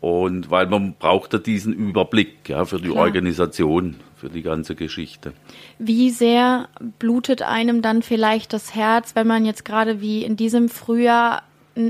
Und 0.00 0.50
weil 0.50 0.66
man 0.66 0.94
braucht 0.98 1.32
ja 1.32 1.38
diesen 1.38 1.72
Überblick 1.72 2.48
ja, 2.48 2.64
für 2.64 2.80
die 2.80 2.90
Klar. 2.90 3.04
Organisation, 3.04 3.96
für 4.16 4.28
die 4.28 4.42
ganze 4.42 4.74
Geschichte. 4.74 5.32
Wie 5.78 6.10
sehr 6.10 6.68
blutet 6.98 7.42
einem 7.42 7.82
dann 7.82 8.02
vielleicht 8.02 8.52
das 8.52 8.74
Herz, 8.74 9.14
wenn 9.14 9.26
man 9.26 9.44
jetzt 9.44 9.64
gerade 9.64 10.00
wie 10.00 10.24
in 10.24 10.36
diesem 10.36 10.68
Frühjahr 10.68 11.42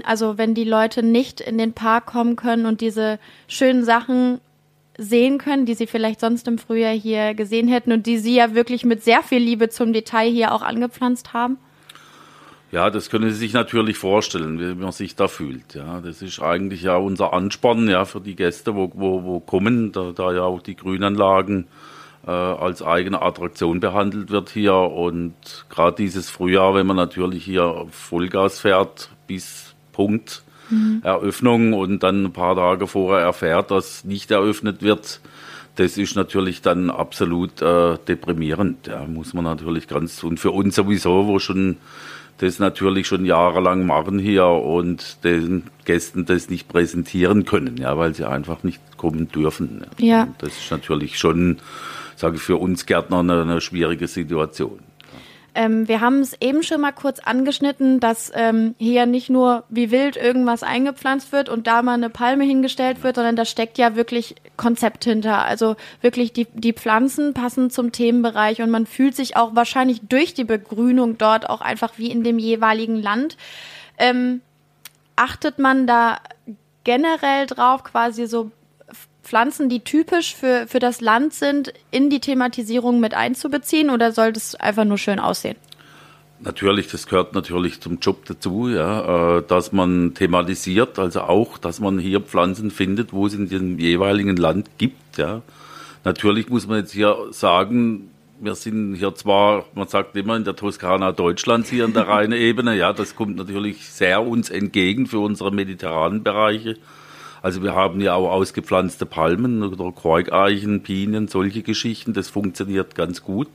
also 0.04 0.38
wenn 0.38 0.54
die 0.54 0.64
Leute 0.64 1.02
nicht 1.02 1.40
in 1.40 1.58
den 1.58 1.72
Park 1.72 2.06
kommen 2.06 2.36
können 2.36 2.66
und 2.66 2.80
diese 2.80 3.18
schönen 3.48 3.84
Sachen 3.84 4.40
sehen 4.98 5.38
können, 5.38 5.66
die 5.66 5.74
sie 5.74 5.86
vielleicht 5.86 6.20
sonst 6.20 6.48
im 6.48 6.58
Frühjahr 6.58 6.94
hier 6.94 7.34
gesehen 7.34 7.68
hätten 7.68 7.92
und 7.92 8.06
die 8.06 8.18
sie 8.18 8.36
ja 8.36 8.54
wirklich 8.54 8.84
mit 8.84 9.02
sehr 9.02 9.22
viel 9.22 9.42
Liebe 9.42 9.68
zum 9.68 9.92
Detail 9.92 10.30
hier 10.30 10.52
auch 10.52 10.62
angepflanzt 10.62 11.32
haben? 11.32 11.58
Ja, 12.72 12.90
das 12.90 13.10
können 13.10 13.30
Sie 13.30 13.36
sich 13.36 13.52
natürlich 13.52 13.96
vorstellen, 13.96 14.58
wie 14.58 14.74
man 14.74 14.90
sich 14.90 15.14
da 15.14 15.28
fühlt. 15.28 15.74
Ja, 15.74 16.00
das 16.00 16.20
ist 16.20 16.42
eigentlich 16.42 16.82
ja 16.82 16.96
unser 16.96 17.32
Ansporn 17.32 17.88
ja 17.88 18.04
für 18.04 18.20
die 18.20 18.34
Gäste, 18.34 18.74
wo, 18.74 18.90
wo, 18.94 19.22
wo 19.22 19.40
kommen, 19.40 19.92
da, 19.92 20.12
da 20.12 20.32
ja 20.32 20.42
auch 20.42 20.60
die 20.60 20.74
Grünanlagen 20.74 21.68
äh, 22.26 22.30
als 22.30 22.82
eigene 22.82 23.22
Attraktion 23.22 23.78
behandelt 23.78 24.30
wird 24.30 24.50
hier 24.50 24.74
und 24.74 25.34
gerade 25.70 25.96
dieses 25.96 26.28
Frühjahr, 26.28 26.74
wenn 26.74 26.86
man 26.86 26.96
natürlich 26.96 27.44
hier 27.44 27.86
Vollgas 27.90 28.60
fährt 28.60 29.10
bis 29.28 29.65
Punkt 29.96 30.42
mhm. 30.68 31.00
Eröffnung 31.02 31.72
und 31.72 32.02
dann 32.02 32.26
ein 32.26 32.32
paar 32.32 32.54
Tage 32.54 32.86
vorher 32.86 33.24
erfährt, 33.24 33.70
dass 33.70 34.04
nicht 34.04 34.30
eröffnet 34.30 34.82
wird, 34.82 35.20
das 35.76 35.96
ist 35.98 36.16
natürlich 36.16 36.62
dann 36.62 36.90
absolut 36.90 37.62
äh, 37.62 37.96
deprimierend. 38.06 38.86
Ja, 38.86 39.06
muss 39.06 39.34
man 39.34 39.44
natürlich 39.44 39.88
ganz 39.88 40.22
und 40.22 40.38
für 40.38 40.50
uns 40.50 40.74
sowieso, 40.74 41.26
wo 41.26 41.38
schon 41.38 41.76
das 42.38 42.58
natürlich 42.58 43.06
schon 43.06 43.24
jahrelang 43.24 43.86
machen 43.86 44.18
hier 44.18 44.46
und 44.46 45.24
den 45.24 45.64
Gästen 45.86 46.26
das 46.26 46.50
nicht 46.50 46.68
präsentieren 46.68 47.46
können, 47.46 47.78
ja, 47.78 47.96
weil 47.96 48.14
sie 48.14 48.28
einfach 48.28 48.62
nicht 48.62 48.80
kommen 48.98 49.28
dürfen. 49.28 49.86
Ja. 49.98 50.06
ja. 50.06 50.28
Das 50.38 50.50
ist 50.50 50.70
natürlich 50.70 51.18
schon, 51.18 51.58
sage 52.14 52.36
ich, 52.36 52.42
für 52.42 52.56
uns 52.56 52.84
Gärtner 52.84 53.20
eine, 53.20 53.40
eine 53.40 53.60
schwierige 53.62 54.06
Situation. 54.06 54.80
Ähm, 55.56 55.88
wir 55.88 56.02
haben 56.02 56.20
es 56.20 56.36
eben 56.38 56.62
schon 56.62 56.82
mal 56.82 56.92
kurz 56.92 57.18
angeschnitten, 57.18 57.98
dass 57.98 58.30
ähm, 58.34 58.74
hier 58.76 59.06
nicht 59.06 59.30
nur 59.30 59.64
wie 59.70 59.90
wild 59.90 60.18
irgendwas 60.18 60.62
eingepflanzt 60.62 61.32
wird 61.32 61.48
und 61.48 61.66
da 61.66 61.80
mal 61.80 61.94
eine 61.94 62.10
Palme 62.10 62.44
hingestellt 62.44 63.02
wird, 63.02 63.16
sondern 63.16 63.36
da 63.36 63.46
steckt 63.46 63.78
ja 63.78 63.96
wirklich 63.96 64.34
Konzept 64.58 65.04
hinter. 65.04 65.46
Also 65.46 65.76
wirklich 66.02 66.34
die, 66.34 66.46
die 66.52 66.74
Pflanzen 66.74 67.32
passen 67.32 67.70
zum 67.70 67.90
Themenbereich 67.90 68.60
und 68.60 68.68
man 68.68 68.84
fühlt 68.84 69.16
sich 69.16 69.38
auch 69.38 69.54
wahrscheinlich 69.54 70.02
durch 70.06 70.34
die 70.34 70.44
Begrünung 70.44 71.16
dort 71.16 71.48
auch 71.48 71.62
einfach 71.62 71.94
wie 71.96 72.10
in 72.10 72.22
dem 72.22 72.38
jeweiligen 72.38 73.00
Land. 73.00 73.38
Ähm, 73.96 74.42
achtet 75.16 75.58
man 75.58 75.86
da 75.86 76.18
generell 76.84 77.46
drauf, 77.46 77.82
quasi 77.82 78.26
so 78.26 78.50
Pflanzen, 79.26 79.68
die 79.68 79.80
typisch 79.80 80.36
für, 80.36 80.66
für 80.68 80.78
das 80.78 81.00
Land 81.00 81.34
sind, 81.34 81.72
in 81.90 82.10
die 82.10 82.20
Thematisierung 82.20 83.00
mit 83.00 83.12
einzubeziehen 83.12 83.90
oder 83.90 84.12
soll 84.12 84.32
das 84.32 84.54
einfach 84.54 84.84
nur 84.84 84.98
schön 84.98 85.18
aussehen? 85.18 85.56
Natürlich, 86.38 86.88
das 86.88 87.06
gehört 87.06 87.34
natürlich 87.34 87.80
zum 87.80 87.98
Job 87.98 88.24
dazu, 88.26 88.68
ja, 88.68 89.38
äh, 89.38 89.42
dass 89.42 89.72
man 89.72 90.14
thematisiert, 90.14 90.98
also 90.98 91.22
auch, 91.22 91.58
dass 91.58 91.80
man 91.80 91.98
hier 91.98 92.20
Pflanzen 92.20 92.70
findet, 92.70 93.12
wo 93.12 93.26
es 93.26 93.34
in 93.34 93.48
dem 93.48 93.78
jeweiligen 93.78 94.36
Land 94.36 94.68
gibt. 94.78 95.16
Ja. 95.16 95.42
Natürlich 96.04 96.48
muss 96.48 96.68
man 96.68 96.78
jetzt 96.78 96.92
hier 96.92 97.16
sagen, 97.30 98.10
wir 98.38 98.54
sind 98.54 98.94
hier 98.94 99.14
zwar, 99.14 99.64
man 99.74 99.88
sagt 99.88 100.14
immer 100.14 100.36
in 100.36 100.44
der 100.44 100.54
Toskana 100.54 101.12
Deutschlands 101.12 101.70
hier 101.70 101.86
in 101.86 101.94
der 101.94 102.06
Rheinebene, 102.08 102.76
ja, 102.76 102.92
das 102.92 103.16
kommt 103.16 103.36
natürlich 103.36 103.88
sehr 103.90 104.22
uns 104.22 104.50
entgegen 104.50 105.06
für 105.06 105.18
unsere 105.18 105.50
mediterranen 105.50 106.22
Bereiche. 106.22 106.76
Also 107.46 107.62
wir 107.62 107.76
haben 107.76 108.00
ja 108.00 108.14
auch 108.14 108.28
ausgepflanzte 108.28 109.06
Palmen 109.06 109.62
oder 109.62 109.92
Korkeichen, 109.92 110.82
Pinien, 110.82 111.28
solche 111.28 111.62
Geschichten. 111.62 112.12
Das 112.12 112.28
funktioniert 112.28 112.96
ganz 112.96 113.22
gut 113.22 113.46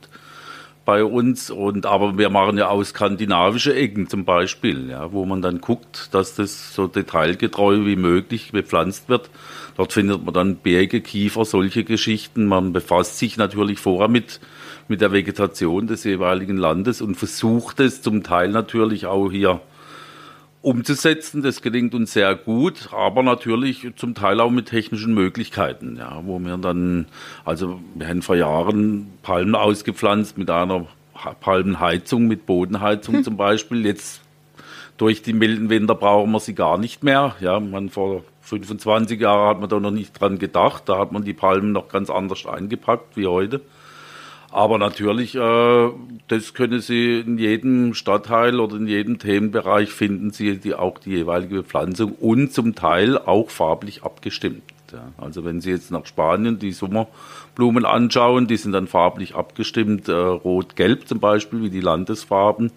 bei 0.86 1.04
uns. 1.04 1.50
Und 1.50 1.84
aber 1.84 2.16
wir 2.16 2.30
machen 2.30 2.56
ja 2.56 2.70
auch 2.70 2.82
skandinavische 2.82 3.74
Ecken 3.74 4.08
zum 4.08 4.24
Beispiel, 4.24 4.88
ja, 4.88 5.12
wo 5.12 5.26
man 5.26 5.42
dann 5.42 5.60
guckt, 5.60 6.08
dass 6.14 6.34
das 6.34 6.74
so 6.74 6.86
detailgetreu 6.86 7.84
wie 7.84 7.96
möglich 7.96 8.52
bepflanzt 8.52 9.10
wird. 9.10 9.28
Dort 9.76 9.92
findet 9.92 10.24
man 10.24 10.32
dann 10.32 10.56
Berge, 10.56 11.02
Kiefer, 11.02 11.44
solche 11.44 11.84
Geschichten. 11.84 12.46
Man 12.46 12.72
befasst 12.72 13.18
sich 13.18 13.36
natürlich 13.36 13.78
vorher 13.78 14.08
mit 14.08 14.40
mit 14.88 15.02
der 15.02 15.12
Vegetation 15.12 15.86
des 15.86 16.04
jeweiligen 16.04 16.56
Landes 16.56 17.02
und 17.02 17.16
versucht 17.16 17.78
es 17.78 18.00
zum 18.00 18.22
Teil 18.22 18.48
natürlich 18.48 19.04
auch 19.04 19.30
hier 19.30 19.60
umzusetzen. 20.62 21.42
Das 21.42 21.60
gelingt 21.60 21.94
uns 21.94 22.12
sehr 22.12 22.34
gut, 22.34 22.88
aber 22.92 23.22
natürlich 23.22 23.86
zum 23.96 24.14
Teil 24.14 24.40
auch 24.40 24.50
mit 24.50 24.66
technischen 24.66 25.12
Möglichkeiten, 25.12 25.96
ja, 25.96 26.22
wo 26.24 26.38
wir 26.38 26.56
dann, 26.56 27.06
also 27.44 27.80
wir 27.94 28.08
haben 28.08 28.22
vor 28.22 28.36
Jahren 28.36 29.08
Palmen 29.22 29.54
ausgepflanzt 29.54 30.38
mit 30.38 30.48
einer 30.48 30.86
Palmenheizung, 31.40 32.26
mit 32.26 32.46
Bodenheizung 32.46 33.16
hm. 33.16 33.24
zum 33.24 33.36
Beispiel. 33.36 33.84
Jetzt 33.84 34.20
durch 34.96 35.22
die 35.22 35.32
milden 35.32 35.68
Winter 35.68 35.94
brauchen 35.94 36.30
wir 36.30 36.40
sie 36.40 36.54
gar 36.54 36.78
nicht 36.78 37.02
mehr. 37.02 37.36
Ja, 37.40 37.60
man 37.60 37.90
vor 37.90 38.24
25 38.42 39.20
Jahren 39.20 39.48
hat 39.48 39.60
man 39.60 39.68
da 39.68 39.80
noch 39.80 39.90
nicht 39.90 40.18
dran 40.18 40.38
gedacht. 40.38 40.84
Da 40.86 40.98
hat 40.98 41.12
man 41.12 41.24
die 41.24 41.32
Palmen 41.32 41.72
noch 41.72 41.88
ganz 41.88 42.10
anders 42.10 42.46
eingepackt 42.46 43.16
wie 43.16 43.26
heute. 43.26 43.60
Aber 44.52 44.76
natürlich, 44.76 45.34
äh, 45.34 45.88
das 46.28 46.52
können 46.52 46.80
Sie 46.80 47.20
in 47.20 47.38
jedem 47.38 47.94
Stadtteil 47.94 48.60
oder 48.60 48.76
in 48.76 48.86
jedem 48.86 49.18
Themenbereich 49.18 49.88
finden 49.88 50.30
Sie 50.30 50.58
die, 50.58 50.74
auch 50.74 50.98
die 50.98 51.12
jeweilige 51.12 51.56
Bepflanzung 51.56 52.12
und 52.12 52.52
zum 52.52 52.74
Teil 52.74 53.16
auch 53.16 53.48
farblich 53.48 54.04
abgestimmt. 54.04 54.62
Ja. 54.92 55.08
Also 55.16 55.46
wenn 55.46 55.62
Sie 55.62 55.70
jetzt 55.70 55.90
nach 55.90 56.04
Spanien 56.04 56.58
die 56.58 56.72
Sommerblumen 56.72 57.86
anschauen, 57.86 58.46
die 58.46 58.58
sind 58.58 58.72
dann 58.72 58.88
farblich 58.88 59.34
abgestimmt, 59.34 60.08
äh, 60.08 60.12
rot-gelb 60.12 61.08
zum 61.08 61.18
Beispiel, 61.18 61.62
wie 61.62 61.70
die 61.70 61.80
Landesfarben. 61.80 62.72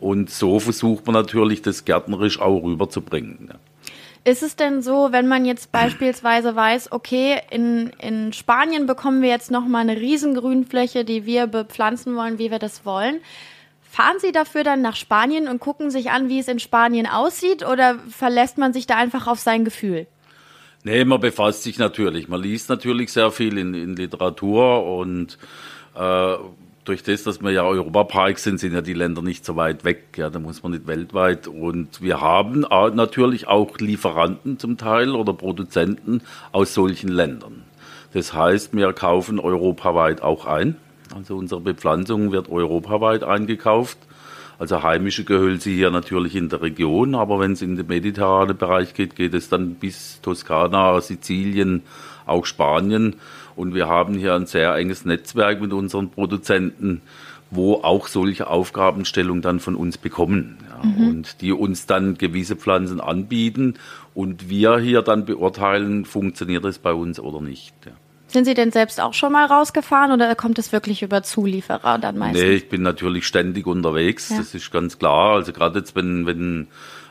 Und 0.00 0.30
so 0.30 0.60
versucht 0.60 1.06
man 1.06 1.12
natürlich, 1.14 1.60
das 1.60 1.84
gärtnerisch 1.84 2.40
auch 2.40 2.64
rüberzubringen. 2.64 3.50
Ja. 3.52 3.58
Ist 4.24 4.44
es 4.44 4.54
denn 4.54 4.82
so, 4.82 5.08
wenn 5.10 5.26
man 5.26 5.44
jetzt 5.44 5.72
beispielsweise 5.72 6.54
weiß, 6.54 6.92
okay, 6.92 7.40
in, 7.50 7.90
in 7.98 8.32
Spanien 8.32 8.86
bekommen 8.86 9.20
wir 9.20 9.30
jetzt 9.30 9.50
nochmal 9.50 9.82
eine 9.82 9.96
riesen 9.96 10.34
Grünfläche, 10.34 11.04
die 11.04 11.26
wir 11.26 11.48
bepflanzen 11.48 12.14
wollen, 12.14 12.38
wie 12.38 12.52
wir 12.52 12.60
das 12.60 12.86
wollen. 12.86 13.20
Fahren 13.82 14.18
Sie 14.20 14.30
dafür 14.30 14.62
dann 14.62 14.80
nach 14.80 14.94
Spanien 14.94 15.48
und 15.48 15.58
gucken 15.58 15.90
sich 15.90 16.12
an, 16.12 16.28
wie 16.28 16.38
es 16.38 16.46
in 16.46 16.60
Spanien 16.60 17.06
aussieht 17.06 17.66
oder 17.66 17.98
verlässt 18.08 18.58
man 18.58 18.72
sich 18.72 18.86
da 18.86 18.96
einfach 18.96 19.26
auf 19.26 19.40
sein 19.40 19.64
Gefühl? 19.64 20.06
Nee, 20.84 21.04
man 21.04 21.20
befasst 21.20 21.64
sich 21.64 21.78
natürlich. 21.78 22.28
Man 22.28 22.40
liest 22.40 22.68
natürlich 22.68 23.12
sehr 23.12 23.30
viel 23.32 23.58
in, 23.58 23.74
in 23.74 23.96
Literatur 23.96 24.84
und 24.84 25.36
äh, 25.94 26.36
durch 26.84 27.02
das, 27.02 27.22
dass 27.22 27.40
wir 27.40 27.50
ja 27.50 27.62
Europapark 27.62 28.38
sind, 28.38 28.58
sind 28.58 28.72
ja 28.72 28.80
die 28.80 28.92
Länder 28.92 29.22
nicht 29.22 29.44
so 29.44 29.56
weit 29.56 29.84
weg. 29.84 30.04
Ja, 30.16 30.30
da 30.30 30.38
muss 30.38 30.62
man 30.62 30.72
nicht 30.72 30.86
weltweit. 30.86 31.46
Und 31.46 32.02
wir 32.02 32.20
haben 32.20 32.60
natürlich 32.60 33.46
auch 33.46 33.78
Lieferanten 33.78 34.58
zum 34.58 34.76
Teil 34.78 35.10
oder 35.10 35.32
Produzenten 35.32 36.22
aus 36.50 36.74
solchen 36.74 37.08
Ländern. 37.08 37.62
Das 38.12 38.34
heißt, 38.34 38.74
wir 38.74 38.92
kaufen 38.92 39.38
europaweit 39.38 40.22
auch 40.22 40.46
ein. 40.46 40.76
Also 41.14 41.36
unsere 41.36 41.60
Bepflanzung 41.60 42.32
wird 42.32 42.48
europaweit 42.48 43.22
eingekauft. 43.22 43.98
Also 44.58 44.82
heimische 44.82 45.24
Gehölze 45.24 45.70
hier 45.70 45.90
natürlich 45.90 46.36
in 46.36 46.48
der 46.48 46.62
Region, 46.62 47.14
aber 47.14 47.40
wenn 47.40 47.52
es 47.52 47.62
in 47.62 47.74
den 47.76 47.86
mediterranen 47.86 48.56
Bereich 48.56 48.94
geht, 48.94 49.16
geht 49.16 49.34
es 49.34 49.48
dann 49.48 49.74
bis 49.74 50.20
Toskana, 50.20 51.00
Sizilien, 51.00 51.82
auch 52.26 52.46
Spanien. 52.46 53.16
Und 53.56 53.74
wir 53.74 53.88
haben 53.88 54.14
hier 54.14 54.34
ein 54.34 54.46
sehr 54.46 54.74
enges 54.74 55.04
Netzwerk 55.04 55.60
mit 55.60 55.72
unseren 55.72 56.10
Produzenten, 56.10 57.02
wo 57.50 57.74
auch 57.76 58.08
solche 58.08 58.46
Aufgabenstellungen 58.48 59.42
dann 59.42 59.60
von 59.60 59.76
uns 59.76 59.98
bekommen. 59.98 60.58
Ja, 60.68 60.88
mhm. 60.88 61.08
Und 61.08 61.40
die 61.42 61.52
uns 61.52 61.86
dann 61.86 62.16
gewisse 62.16 62.56
Pflanzen 62.56 63.00
anbieten 63.00 63.74
und 64.14 64.48
wir 64.48 64.78
hier 64.78 65.02
dann 65.02 65.26
beurteilen, 65.26 66.04
funktioniert 66.04 66.64
es 66.64 66.78
bei 66.78 66.92
uns 66.92 67.20
oder 67.20 67.40
nicht. 67.40 67.74
Ja. 67.84 67.92
Sind 68.32 68.46
Sie 68.46 68.54
denn 68.54 68.70
selbst 68.70 68.98
auch 68.98 69.12
schon 69.12 69.32
mal 69.32 69.44
rausgefahren 69.44 70.10
oder 70.10 70.34
kommt 70.34 70.58
es 70.58 70.72
wirklich 70.72 71.02
über 71.02 71.22
Zulieferer 71.22 71.98
dann 71.98 72.16
meistens? 72.16 72.42
Nee, 72.42 72.54
ich 72.54 72.68
bin 72.70 72.80
natürlich 72.80 73.26
ständig 73.26 73.66
unterwegs, 73.66 74.30
ja. 74.30 74.38
das 74.38 74.54
ist 74.54 74.72
ganz 74.72 74.98
klar. 74.98 75.34
Also 75.34 75.52
gerade 75.52 75.80
jetzt, 75.80 75.94
wenn, 75.94 76.24
wenn 76.24 76.68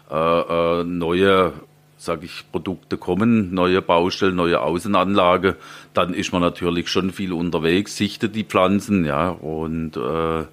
äh, 0.09 0.15
äh, 0.15 0.83
neue 0.83 1.53
sage 2.01 2.25
ich, 2.25 2.51
Produkte 2.51 2.97
kommen, 2.97 3.53
neue 3.53 3.79
Baustellen, 3.79 4.35
neue 4.35 4.61
Außenanlage, 4.61 5.55
dann 5.93 6.15
ist 6.15 6.33
man 6.33 6.41
natürlich 6.41 6.89
schon 6.89 7.11
viel 7.11 7.31
unterwegs, 7.31 7.95
sichtet 7.95 8.33
die 8.33 8.43
Pflanzen, 8.43 9.05
ja, 9.05 9.29
und 9.29 9.97
äh, 9.97 10.45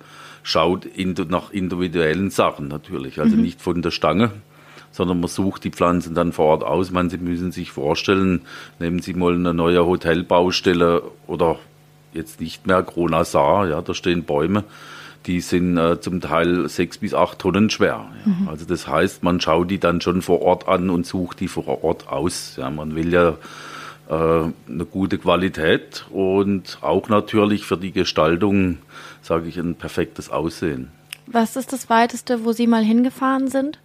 schaut 0.43 0.85
in, 0.85 1.15
nach 1.31 1.51
individuellen 1.51 2.29
Sachen 2.29 2.69
natürlich, 2.69 3.19
also 3.19 3.35
mhm. 3.35 3.41
nicht 3.41 3.63
von 3.63 3.81
der 3.81 3.93
Stange, 3.93 4.31
sondern 4.91 5.21
man 5.21 5.29
sucht 5.29 5.65
die 5.65 5.71
Pflanzen 5.71 6.15
dann 6.15 6.33
vor 6.33 6.47
Ort 6.47 6.65
aus. 6.65 6.91
Man, 6.91 7.09
Sie 7.09 7.17
müssen 7.17 7.51
sich 7.51 7.73
vorstellen, 7.73 8.43
nehmen 8.79 9.01
Sie 9.01 9.15
mal 9.15 9.33
eine 9.33 9.55
neue 9.55 9.87
Hotelbaustelle 9.87 11.03
oder 11.27 11.59
jetzt 12.13 12.43
nicht 12.43 12.67
mehr 12.67 12.83
Kronasar, 12.83 13.69
ja, 13.69 13.81
da 13.81 13.95
stehen 13.95 14.25
Bäume, 14.25 14.65
die 15.27 15.41
sind 15.41 15.77
äh, 15.77 16.01
zum 16.01 16.21
Teil 16.21 16.69
sechs 16.69 16.99
bis 16.99 17.15
acht 17.15 17.39
Tonnen 17.39 17.71
schwer. 17.71 18.07
Ja. 18.25 18.33
Mhm. 18.33 18.49
Also 18.49 18.65
das 18.65 18.87
heißt, 18.87 19.23
man 19.23 19.41
schaut 19.41 19.71
die 19.71 19.79
dann 19.79 20.01
schon 20.01 20.23
vor 20.23 20.43
Ort 20.43 20.69
an 20.69 20.91
und 20.91 21.07
sucht 21.07 21.41
die 21.41 21.49
vor 21.49 21.85
Ort 21.85 22.09
aus. 22.09 22.57
Ja, 22.57 22.71
man 22.71 22.95
will 22.95 23.13
ja 23.13 23.37
äh, 24.09 24.15
eine 24.15 24.85
gute 24.91 25.19
Qualität 25.19 26.07
und 26.11 26.79
auch 26.81 27.09
natürlich 27.09 27.65
für 27.65 27.77
die 27.77 27.93
Gestaltung, 27.93 28.79
sage 29.23 29.49
ich, 29.49 29.59
ein 29.59 29.75
perfektes 29.75 30.31
Aussehen. 30.31 30.91
Was 31.27 31.57
ist 31.57 31.73
das 31.75 31.91
Weiteste, 31.91 32.45
wo 32.45 32.53
Sie 32.53 32.67
mal 32.67 32.83
hingefahren 32.83 33.49
sind? 33.49 33.79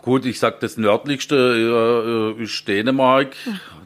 Gut, 0.00 0.24
ich 0.24 0.38
sag 0.38 0.60
das 0.60 0.76
nördlichste 0.76 2.34
äh, 2.38 2.42
ist 2.42 2.66
Dänemark. 2.66 3.36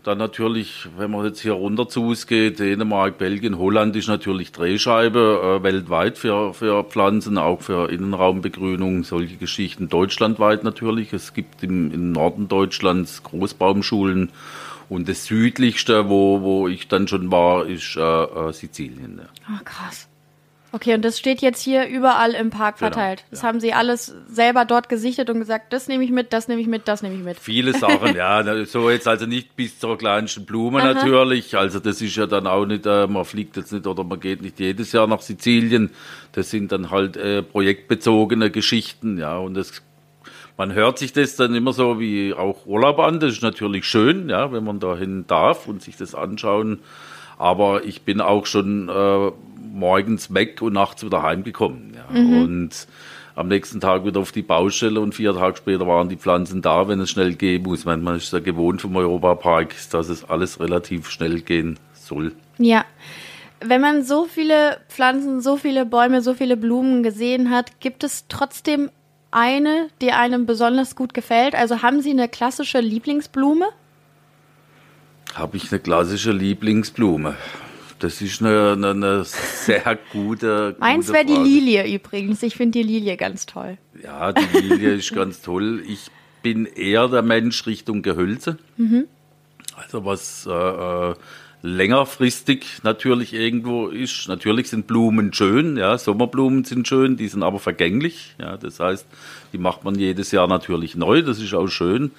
Dann 0.04 0.18
natürlich, 0.18 0.86
wenn 0.96 1.10
man 1.10 1.25
jetzt 1.25 1.40
hier 1.40 1.54
runter 1.54 1.88
zu 1.88 2.08
uns 2.08 2.28
geht, 2.28 2.60
Dänemark, 2.60 3.18
Belgien, 3.18 3.58
Holland 3.58 3.96
ist 3.96 4.06
natürlich 4.06 4.52
Drehscheibe 4.52 5.58
äh, 5.58 5.62
weltweit 5.64 6.16
für, 6.16 6.54
für 6.54 6.84
Pflanzen, 6.84 7.38
auch 7.38 7.60
für 7.60 7.90
Innenraumbegrünung, 7.90 9.02
solche 9.02 9.36
Geschichten 9.36 9.88
deutschlandweit 9.88 10.62
natürlich. 10.62 11.12
Es 11.12 11.34
gibt 11.34 11.64
im, 11.64 11.90
im 11.90 12.12
Norden 12.12 12.46
Deutschlands 12.46 13.25
Großbaumschulen 13.25 14.30
und 14.88 15.08
das 15.08 15.25
südlichste, 15.25 16.08
wo, 16.08 16.40
wo 16.40 16.68
ich 16.68 16.86
dann 16.86 17.08
schon 17.08 17.32
war, 17.32 17.66
ist 17.66 17.96
äh, 17.96 18.00
äh 18.00 18.52
Sizilien. 18.52 19.18
Ja. 19.18 19.56
Ach, 19.56 19.64
krass. 19.64 20.08
Okay, 20.73 20.94
und 20.94 21.04
das 21.04 21.18
steht 21.18 21.40
jetzt 21.40 21.62
hier 21.62 21.87
überall 21.87 22.32
im 22.32 22.50
Park 22.50 22.78
genau, 22.78 22.90
verteilt. 22.90 23.20
Genau, 23.20 23.30
das 23.30 23.42
ja. 23.42 23.49
haben 23.49 23.61
Sie 23.61 23.73
alles 23.73 24.14
selber 24.28 24.64
dort 24.64 24.88
gesichtet 24.88 25.30
und 25.30 25.38
gesagt, 25.38 25.73
das 25.73 25.88
nehme 25.88 26.04
ich 26.04 26.11
mit, 26.11 26.32
das 26.32 26.49
nehme 26.49 26.61
ich 26.61 26.66
mit, 26.66 26.88
das 26.88 27.02
nehme 27.02 27.14
ich 27.14 27.23
mit. 27.23 27.38
Viele 27.38 27.73
Sachen, 27.73 28.14
ja. 28.16 28.64
So 28.66 28.90
jetzt 28.90 29.06
also 29.06 29.26
nicht 29.26 29.56
bis 29.56 29.78
zur 29.78 29.96
kleinsten 29.96 30.44
Blume 30.44 30.80
Aha. 30.80 30.94
natürlich. 30.94 31.56
Also 31.56 31.78
das 31.78 32.02
ist 32.02 32.16
ja 32.16 32.26
dann 32.26 32.46
auch 32.46 32.66
nicht, 32.66 32.85
äh, 32.85 33.06
man 33.06 33.25
fliegt 33.25 33.56
jetzt 33.56 33.73
nicht 33.73 33.87
oder 33.87 34.04
man 34.04 34.20
geht 34.20 34.42
nicht 34.42 34.58
jedes 34.58 34.92
Jahr 34.92 35.06
nach 35.06 35.23
Sizilien. 35.23 35.90
Das 36.32 36.50
sind 36.50 36.73
dann 36.73 36.90
halt 36.90 37.16
äh, 37.16 37.42
projektbezogene 37.42 38.50
Geschichten, 38.50 39.18
ja. 39.18 39.38
Und 39.38 39.54
das 39.54 39.82
man 40.58 40.73
hört 40.73 40.99
sich 40.99 41.12
das 41.12 41.37
dann 41.37 41.54
immer 41.54 41.75
so 41.75 42.00
wie 42.00 42.32
auch 42.32 42.66
Urlaub 42.66 42.99
an. 42.99 43.20
Das 43.20 43.32
ist 43.32 43.42
natürlich 43.42 43.85
schön, 43.85 44.30
ja, 44.30 44.52
wenn 44.52 44.64
man 44.64 44.80
dahin 44.80 45.26
darf 45.26 45.68
und 45.68 45.82
sich 45.82 45.96
das 45.96 46.14
anschauen. 46.14 46.80
Aber 47.38 47.84
ich 47.84 48.02
bin 48.02 48.20
auch 48.20 48.46
schon 48.46 48.88
äh, 48.88 49.30
morgens 49.72 50.32
weg 50.32 50.62
und 50.62 50.72
nachts 50.72 51.04
wieder 51.04 51.22
heimgekommen. 51.22 51.94
Ja. 51.94 52.20
Mhm. 52.20 52.42
Und 52.42 52.86
am 53.34 53.48
nächsten 53.48 53.80
Tag 53.80 54.04
wieder 54.06 54.20
auf 54.20 54.32
die 54.32 54.42
Baustelle 54.42 54.98
und 55.00 55.14
vier 55.14 55.34
Tage 55.34 55.58
später 55.58 55.86
waren 55.86 56.08
die 56.08 56.16
Pflanzen 56.16 56.62
da, 56.62 56.88
wenn 56.88 57.00
es 57.00 57.10
schnell 57.10 57.34
gehen 57.34 57.62
muss. 57.62 57.84
Man, 57.84 58.02
man 58.02 58.16
ist 58.16 58.32
ja 58.32 58.38
gewohnt 58.38 58.80
vom 58.80 58.96
Europapark, 58.96 59.74
dass 59.90 60.08
es 60.08 60.24
alles 60.24 60.58
relativ 60.58 61.10
schnell 61.10 61.42
gehen 61.42 61.78
soll. 61.92 62.32
Ja. 62.58 62.84
Wenn 63.60 63.80
man 63.80 64.02
so 64.02 64.24
viele 64.24 64.78
Pflanzen, 64.88 65.40
so 65.40 65.56
viele 65.56 65.86
Bäume, 65.86 66.22
so 66.22 66.34
viele 66.34 66.56
Blumen 66.56 67.02
gesehen 67.02 67.50
hat, 67.50 67.80
gibt 67.80 68.04
es 68.04 68.26
trotzdem 68.28 68.90
eine, 69.30 69.88
die 70.00 70.12
einem 70.12 70.46
besonders 70.46 70.96
gut 70.96 71.14
gefällt? 71.14 71.54
Also 71.54 71.82
haben 71.82 72.00
Sie 72.00 72.10
eine 72.10 72.28
klassische 72.28 72.80
Lieblingsblume? 72.80 73.66
Habe 75.36 75.58
ich 75.58 75.70
eine 75.70 75.80
klassische 75.80 76.32
Lieblingsblume? 76.32 77.36
Das 77.98 78.22
ist 78.22 78.40
eine, 78.40 78.72
eine, 78.72 78.90
eine 78.90 79.24
sehr 79.24 79.98
gute. 80.10 80.76
Meins 80.80 81.12
wäre 81.12 81.26
die 81.26 81.36
Lilie 81.36 81.94
übrigens. 81.94 82.42
Ich 82.42 82.56
finde 82.56 82.78
die 82.78 82.82
Lilie 82.82 83.18
ganz 83.18 83.44
toll. 83.44 83.76
Ja, 84.02 84.32
die 84.32 84.58
Lilie 84.58 84.94
ist 84.94 85.14
ganz 85.14 85.42
toll. 85.42 85.82
Ich 85.86 86.10
bin 86.42 86.64
eher 86.64 87.08
der 87.08 87.20
Mensch 87.20 87.66
Richtung 87.66 88.00
Gehölze. 88.00 88.56
Mhm. 88.78 89.04
Also 89.76 90.06
was 90.06 90.46
äh, 90.46 90.52
äh, 90.52 91.14
längerfristig 91.60 92.82
natürlich 92.82 93.34
irgendwo 93.34 93.88
ist. 93.88 94.28
Natürlich 94.28 94.70
sind 94.70 94.86
Blumen 94.86 95.34
schön, 95.34 95.76
ja, 95.76 95.99
Sommerblumen 95.99 96.64
sind 96.64 96.88
schön, 96.88 97.18
die 97.18 97.28
sind 97.28 97.42
aber 97.42 97.58
vergänglich. 97.58 98.34
Ja, 98.38 98.56
das 98.56 98.80
heißt, 98.80 99.06
die 99.52 99.58
macht 99.58 99.84
man 99.84 99.99
jedes 99.99 100.30
Jahr 100.32 100.49
natürlich 100.49 100.96
neu, 100.96 101.20
das 101.20 101.40
ist 101.40 101.52
auch 101.52 101.68
schön. 101.68 102.12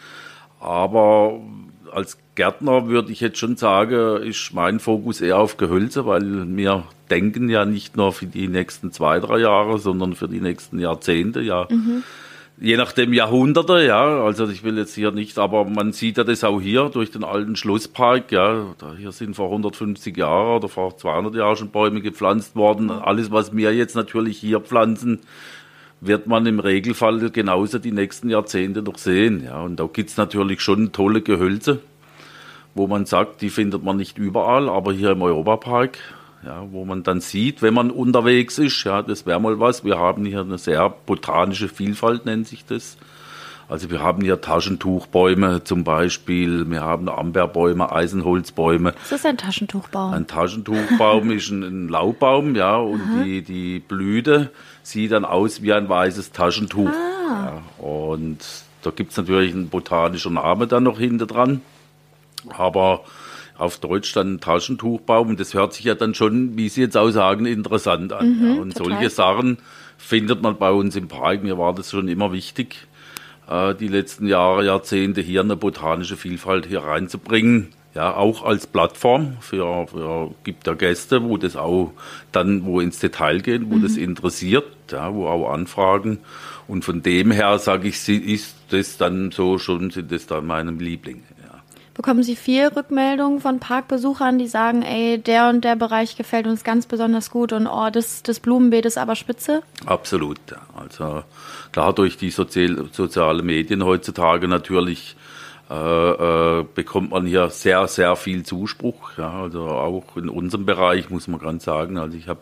Aber 0.59 1.39
als 1.91 2.19
Gärtner 2.37 2.87
würde 2.87 3.11
ich 3.11 3.19
jetzt 3.19 3.39
schon 3.39 3.57
sagen, 3.57 4.21
ist 4.21 4.53
mein 4.53 4.79
Fokus 4.79 5.21
eher 5.21 5.39
auf 5.39 5.57
Gehölze, 5.57 6.05
weil 6.05 6.55
wir 6.55 6.83
denken 7.09 7.49
ja 7.49 7.65
nicht 7.65 7.97
nur 7.97 8.13
für 8.13 8.27
die 8.27 8.47
nächsten 8.47 8.91
zwei, 8.91 9.19
drei 9.19 9.39
Jahre, 9.39 9.79
sondern 9.79 10.13
für 10.13 10.27
die 10.27 10.39
nächsten 10.39 10.77
Jahrzehnte, 10.77 11.41
ja. 11.41 11.67
Mhm. 11.67 12.03
Je 12.59 12.77
nachdem 12.77 13.11
Jahrhunderte, 13.11 13.83
ja. 13.83 14.23
Also 14.23 14.47
ich 14.49 14.63
will 14.63 14.77
jetzt 14.77 14.93
hier 14.93 15.09
nicht, 15.09 15.39
aber 15.39 15.65
man 15.65 15.93
sieht 15.93 16.19
ja 16.19 16.23
das 16.23 16.43
auch 16.43 16.61
hier 16.61 16.89
durch 16.89 17.09
den 17.09 17.23
alten 17.23 17.55
Schlosspark, 17.55 18.31
ja. 18.31 18.67
Hier 18.99 19.11
sind 19.11 19.35
vor 19.35 19.47
150 19.47 20.15
Jahren 20.15 20.57
oder 20.57 20.69
vor 20.69 20.95
200 20.95 21.33
Jahren 21.33 21.57
schon 21.57 21.69
Bäume 21.71 22.01
gepflanzt 22.01 22.55
worden. 22.55 22.91
Alles, 22.91 23.31
was 23.31 23.55
wir 23.55 23.73
jetzt 23.73 23.95
natürlich 23.95 24.37
hier 24.37 24.59
pflanzen, 24.59 25.21
wird 26.01 26.27
man 26.27 26.45
im 26.45 26.59
Regelfall 26.59 27.31
genauso 27.31 27.79
die 27.79 27.91
nächsten 27.91 28.29
Jahrzehnte 28.29 28.83
noch 28.83 28.99
sehen. 28.99 29.43
Ja, 29.43 29.61
und 29.61 29.79
da 29.79 29.89
gibt's 29.91 30.17
natürlich 30.17 30.61
schon 30.61 30.91
tolle 30.91 31.21
Gehölze 31.21 31.79
wo 32.77 32.87
man 32.87 33.05
sagt, 33.05 33.41
die 33.41 33.49
findet 33.49 33.83
man 33.83 33.97
nicht 33.97 34.17
überall, 34.17 34.69
aber 34.69 34.93
hier 34.93 35.11
im 35.11 35.21
Europapark, 35.21 35.97
ja, 36.45 36.63
wo 36.71 36.85
man 36.85 37.03
dann 37.03 37.19
sieht, 37.19 37.61
wenn 37.61 37.73
man 37.73 37.91
unterwegs 37.91 38.57
ist, 38.59 38.83
ja, 38.83 39.01
das 39.01 39.25
wäre 39.25 39.39
mal 39.39 39.59
was. 39.59 39.83
Wir 39.83 39.97
haben 39.97 40.25
hier 40.25 40.41
eine 40.41 40.57
sehr 40.57 40.89
botanische 40.89 41.67
Vielfalt, 41.67 42.25
nennt 42.25 42.47
sich 42.47 42.65
das. 42.65 42.97
Also 43.69 43.91
wir 43.91 44.01
haben 44.01 44.21
hier 44.21 44.39
Taschentuchbäume 44.39 45.63
zum 45.65 45.83
Beispiel, 45.83 46.69
wir 46.69 46.83
haben 46.83 47.09
Amberbäume, 47.09 47.91
Eisenholzbäume. 47.91 48.93
Was 49.09 49.11
ist 49.11 49.25
ein 49.25 49.37
Taschentuchbaum? 49.37 50.13
Ein 50.13 50.27
Taschentuchbaum 50.27 51.31
ist 51.31 51.49
ein, 51.49 51.63
ein, 51.63 51.89
Laubbaum, 51.89 52.55
ja, 52.55 52.77
und 52.77 53.01
die, 53.25 53.41
die 53.41 53.79
Blüte 53.79 54.51
sieht 54.83 55.11
dann 55.11 55.25
aus 55.25 55.61
wie 55.61 55.73
ein 55.73 55.89
weißes 55.89 56.31
Taschentuch. 56.31 56.89
Ah. 56.89 57.61
Ja, 57.79 57.85
und 57.85 58.37
da 58.83 58.91
gibt 58.91 59.11
es 59.11 59.17
natürlich 59.17 59.53
einen 59.53 59.67
botanischen 59.67 60.35
Namen 60.35 60.69
dann 60.69 60.83
noch 60.83 60.97
hinter 60.97 61.25
dran 61.25 61.61
aber 62.55 63.03
auf 63.57 63.79
Deutsch 63.79 64.13
dann 64.13 64.39
Taschentuchbaum. 64.39 65.35
Das 65.37 65.53
hört 65.53 65.73
sich 65.73 65.85
ja 65.85 65.95
dann 65.95 66.13
schon, 66.13 66.57
wie 66.57 66.69
Sie 66.69 66.81
jetzt 66.81 66.97
auch 66.97 67.09
sagen, 67.09 67.45
interessant 67.45 68.13
an. 68.13 68.37
Mhm, 68.37 68.45
ja. 68.45 68.61
Und 68.61 68.77
total. 68.77 68.93
solche 68.93 69.09
Sachen 69.09 69.57
findet 69.97 70.41
man 70.41 70.57
bei 70.57 70.71
uns 70.71 70.95
im 70.95 71.07
Park. 71.07 71.43
Mir 71.43 71.57
war 71.57 71.73
das 71.73 71.91
schon 71.91 72.07
immer 72.07 72.31
wichtig, 72.31 72.87
äh, 73.49 73.73
die 73.75 73.87
letzten 73.87 74.27
Jahre, 74.27 74.65
Jahrzehnte 74.65 75.21
hier 75.21 75.41
eine 75.41 75.55
botanische 75.55 76.17
Vielfalt 76.17 76.67
hier 76.67 76.83
reinzubringen. 76.83 77.69
Ja, 77.95 78.15
auch 78.15 78.45
als 78.45 78.67
Plattform 78.67 79.37
für, 79.39 79.87
für 79.87 80.29
gibt 80.43 80.67
ja 80.67 80.75
Gäste, 80.75 81.23
wo 81.23 81.37
das 81.37 81.55
auch 81.55 81.93
dann, 82.31 82.63
wo 82.63 82.79
ins 82.79 82.99
Detail 82.99 83.39
gehen, 83.39 83.71
wo 83.71 83.75
mhm. 83.75 83.81
das 83.81 83.97
interessiert, 83.97 84.67
ja, 84.91 85.11
wo 85.15 85.25
auch 85.27 85.51
Anfragen. 85.51 86.19
Und 86.67 86.85
von 86.85 87.01
dem 87.01 87.31
her 87.31 87.57
sage 87.57 87.87
ich, 87.87 88.07
ist 88.07 88.55
das 88.69 88.97
dann 88.97 89.31
so 89.31 89.57
schon, 89.57 89.89
sind 89.89 90.11
das 90.11 90.27
dann 90.27 90.45
meine 90.45 90.69
Lieblinge. 90.69 91.23
Bekommen 91.97 92.21
Sie 92.21 92.35
viel 92.35 92.67
Rückmeldungen 92.67 93.41
von 93.41 93.59
Parkbesuchern, 93.59 94.37
die 94.37 94.45
sagen, 94.45 94.83
ey, 94.83 95.17
der 95.17 95.49
und 95.49 95.63
der 95.63 95.75
Bereich 95.75 96.15
gefällt 96.15 96.45
uns 96.45 96.63
ganz 96.63 96.85
besonders 96.85 97.31
gut 97.31 97.53
und 97.53 97.65
oh, 97.65 97.89
das, 97.91 98.21
das 98.21 98.39
Blumenbeet 98.39 98.85
ist 98.85 98.99
aber 98.99 99.15
spitze? 99.15 99.63
Absolut. 99.83 100.37
Also 100.75 101.23
klar, 101.71 101.93
durch 101.93 102.15
die 102.15 102.29
Sozial 102.29 102.85
sozialen 102.91 103.43
Medien 103.43 103.83
heutzutage 103.83 104.47
natürlich 104.47 105.15
äh, 105.71 105.73
äh, 106.59 106.65
bekommt 106.75 107.09
man 107.09 107.25
hier 107.25 107.49
sehr, 107.49 107.87
sehr 107.87 108.15
viel 108.15 108.43
Zuspruch. 108.43 109.17
Ja, 109.17 109.41
also 109.41 109.67
auch 109.67 110.15
in 110.17 110.29
unserem 110.29 110.67
Bereich 110.67 111.09
muss 111.09 111.27
man 111.27 111.39
ganz 111.39 111.63
sagen. 111.63 111.97
Also 111.97 112.15
ich 112.15 112.27
habe 112.27 112.41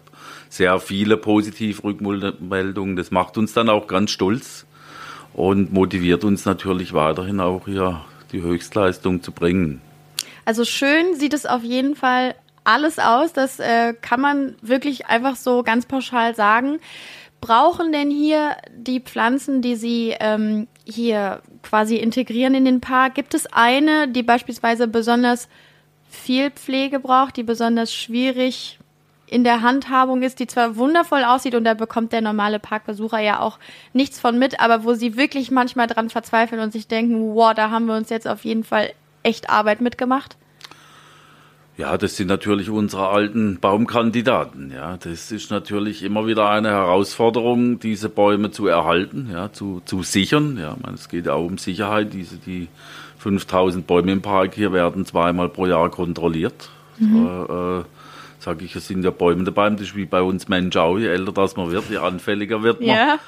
sehr 0.49 0.81
viele 0.81 1.15
positive 1.15 1.81
Rückmeldungen. 1.81 2.97
Das 2.97 3.09
macht 3.09 3.37
uns 3.37 3.53
dann 3.53 3.69
auch 3.69 3.87
ganz 3.87 4.11
stolz 4.11 4.65
und 5.31 5.71
motiviert 5.71 6.25
uns 6.25 6.43
natürlich 6.43 6.91
weiterhin 6.91 7.39
auch 7.39 7.65
hier 7.65 8.01
die 8.36 8.41
Höchstleistung 8.41 9.24
zu 9.24 9.32
bringen. 9.32 9.82
Also 10.43 10.65
schön 10.65 11.15
sieht 11.15 11.34
es 11.34 11.45
auf 11.45 11.63
jeden 11.63 11.95
Fall 11.95 12.36
alles 12.63 13.00
aus. 13.00 13.34
Das 13.34 13.60
äh, 13.60 13.93
kann 13.93 14.19
man 14.19 14.56
wirklich 14.62 15.08
einfach 15.08 15.36
so 15.36 15.63
ganz 15.63 15.86
pauschal 15.86 16.36
sagen. 16.36 16.80
Brauchen 17.41 17.91
denn 17.91 18.12
hier 18.12 18.58
die 18.76 19.00
Pflanzen, 19.00 19.62
die 19.62 19.76
Sie 19.76 20.15
ähm, 20.19 20.67
hier 20.84 21.41
quasi 21.63 21.95
integrieren 21.95 22.56
in 22.56 22.65
den 22.65 22.82
Park, 22.82 23.15
gibt 23.15 23.34
es 23.34 23.45
eine, 23.48 24.08
die 24.08 24.24
beispielsweise 24.24 24.88
besonders 24.88 25.48
viel 26.10 26.52
Pflege 26.52 27.00
braucht, 27.00 27.38
die 27.38 27.43
besonders 27.43 27.93
schwierig 27.93 28.80
in 29.27 29.43
der 29.43 29.61
Handhabung 29.61 30.21
ist, 30.21 30.39
die 30.39 30.47
zwar 30.47 30.75
wundervoll 30.75 31.23
aussieht 31.23 31.55
und 31.55 31.63
da 31.63 31.73
bekommt 31.73 32.13
der 32.13 32.21
normale 32.21 32.59
Parkbesucher 32.59 33.19
ja 33.19 33.39
auch 33.39 33.57
nichts 33.93 34.19
von 34.19 34.38
mit, 34.38 34.59
aber 34.59 34.83
wo 34.83 34.93
sie 34.93 35.17
wirklich 35.17 35.51
manchmal 35.51 35.88
dran 35.88 36.09
verzweifeln 36.09 36.61
und 36.61 36.71
sich 36.71 36.88
denken, 36.88 37.33
wow, 37.35 37.53
da 37.53 37.71
haben 37.71 37.88
wir 37.88 37.95
uns 37.95 38.09
jetzt 38.09 38.27
auf 38.27 38.45
jeden 38.45 38.63
Fall 38.63 38.91
echt 39.23 39.49
Arbeit 39.49 39.81
mitgemacht? 39.81 40.38
Ja, 41.77 41.97
das 41.97 42.15
sind 42.15 42.27
natürlich 42.27 42.69
unsere 42.69 43.09
alten 43.09 43.59
Baumkandidaten. 43.59 44.71
Ja, 44.73 44.95
das 44.95 45.31
ist 45.31 45.51
natürlich 45.51 46.03
immer 46.03 46.25
wieder 46.25 46.49
eine 46.49 46.69
Herausforderung, 46.69 47.79
diese 47.79 48.07
Bäume 48.07 48.51
zu 48.51 48.67
erhalten, 48.67 49.29
ja, 49.33 49.51
zu, 49.51 49.81
zu 49.83 50.01
sichern. 50.01 50.57
Ja, 50.57 50.77
meine, 50.81 50.95
es 50.95 51.09
geht 51.09 51.25
ja 51.25 51.33
auch 51.33 51.45
um 51.45 51.57
Sicherheit. 51.57 52.13
Diese, 52.13 52.38
die 52.38 52.69
5000 53.17 53.85
Bäume 53.85 54.13
im 54.13 54.21
Park 54.21 54.53
hier 54.53 54.71
werden 54.71 55.05
zweimal 55.05 55.49
pro 55.49 55.65
Jahr 55.65 55.89
kontrolliert. 55.89 56.69
Mhm. 56.97 57.27
Äh, 57.49 57.83
sage 58.45 58.63
ich, 58.63 58.75
es 58.75 58.88
sind 58.88 59.03
ja 59.03 59.10
Bäume 59.10 59.43
dabei, 59.43 59.69
das 59.71 59.81
ist 59.81 59.95
wie 59.95 60.05
bei 60.05 60.21
uns 60.21 60.47
Menschen 60.47 60.79
auch, 60.79 60.97
je 60.97 61.08
älter 61.08 61.31
das 61.31 61.58
man 61.58 61.71
wird, 61.71 61.89
je 61.89 61.97
anfälliger 61.97 62.62
wird 62.63 62.79
man. 62.79 62.89
Ja. 62.89 63.19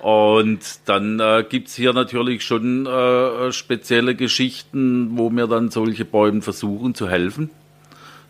Und 0.00 0.60
dann 0.84 1.18
äh, 1.18 1.44
gibt 1.48 1.70
hier 1.70 1.94
natürlich 1.94 2.44
schon 2.44 2.86
äh, 2.86 3.50
spezielle 3.52 4.14
Geschichten, 4.14 5.16
wo 5.16 5.30
wir 5.30 5.46
dann 5.46 5.70
solche 5.70 6.04
Bäumen 6.04 6.42
versuchen 6.42 6.94
zu 6.94 7.08
helfen 7.08 7.50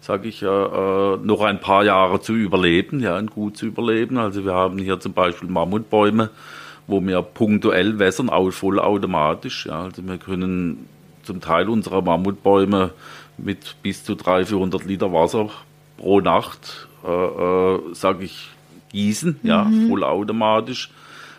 sage 0.00 0.28
ich, 0.28 0.40
äh, 0.40 0.46
äh, 0.46 1.16
noch 1.16 1.40
ein 1.40 1.59
paar 1.59 1.85
Jahre 1.85 2.20
zu 2.20 2.32
überleben, 2.32 3.00
ja, 3.00 3.18
und 3.18 3.32
gut 3.32 3.56
zu 3.56 3.66
überleben. 3.66 4.18
Also 4.18 4.44
wir 4.44 4.54
haben 4.54 4.78
hier 4.78 5.00
zum 5.00 5.14
Beispiel 5.14 5.48
Mammutbäume, 5.48 6.30
wo 6.87 7.04
wir 7.04 7.22
punktuell 7.22 7.98
wässern, 7.98 8.30
auch 8.30 8.52
vollautomatisch. 8.52 9.66
Ja. 9.66 9.82
Also 9.82 10.06
wir 10.06 10.18
können 10.18 10.88
zum 11.24 11.40
Teil 11.40 11.68
unserer 11.68 12.02
Mammutbäume 12.02 12.92
mit 13.37 13.74
bis 13.82 14.04
zu 14.04 14.14
300, 14.14 14.48
400 14.48 14.85
Liter 14.85 15.12
Wasser 15.12 15.50
pro 15.96 16.20
Nacht, 16.20 16.88
äh, 17.04 17.09
äh, 17.09 17.80
sage 17.92 18.24
ich, 18.24 18.48
gießen, 18.90 19.40
mhm. 19.42 19.48
ja, 19.48 19.70
vollautomatisch 19.88 20.90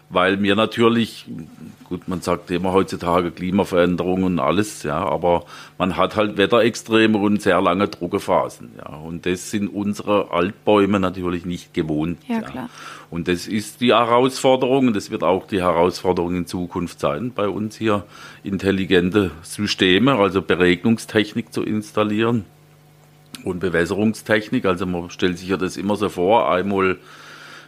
weil 0.10 0.38
mir 0.38 0.56
natürlich, 0.56 1.26
gut, 1.84 2.08
man 2.08 2.22
sagt 2.22 2.50
immer 2.52 2.72
heutzutage 2.72 3.32
Klimaveränderung 3.32 4.24
und 4.24 4.40
alles, 4.40 4.84
ja, 4.84 4.98
aber 5.06 5.46
man 5.78 5.98
hat 5.98 6.16
halt 6.16 6.38
Wetterextreme 6.38 7.18
und 7.18 7.42
sehr 7.42 7.62
lange 7.62 7.88
Druckephasen, 7.90 8.72
ja, 8.78 8.96
und 8.96 9.26
das 9.26 9.52
sind 9.52 9.68
unsere 9.68 10.32
Altbäume 10.32 11.00
natürlich 11.00 11.46
nicht 11.46 11.74
gewohnt. 11.74 12.20
Ja, 12.28 12.42
klar. 12.42 12.56
Ja. 12.56 12.70
Und 13.10 13.28
das 13.28 13.48
ist 13.48 13.82
die 13.82 13.94
Herausforderung 13.94 14.88
und 14.88 14.96
das 14.96 15.12
wird 15.12 15.24
auch 15.24 15.48
die 15.48 15.62
Herausforderung 15.62 16.36
in 16.36 16.46
Zukunft 16.46 17.00
sein, 17.00 17.32
bei 17.34 17.48
uns 17.50 17.76
hier 17.76 18.04
intelligente 18.44 19.32
Systeme, 19.42 20.16
also 20.16 20.42
Beregnungstechnik 20.42 21.54
zu 21.54 21.64
installieren 21.64 22.46
und 23.48 23.60
Bewässerungstechnik. 23.60 24.66
Also 24.66 24.86
man 24.86 25.10
stellt 25.10 25.38
sich 25.38 25.50
ja 25.50 25.58
das 25.58 25.78
immer 25.78 25.96
so 25.96 26.10
vor, 26.10 26.52
einmal 26.52 26.98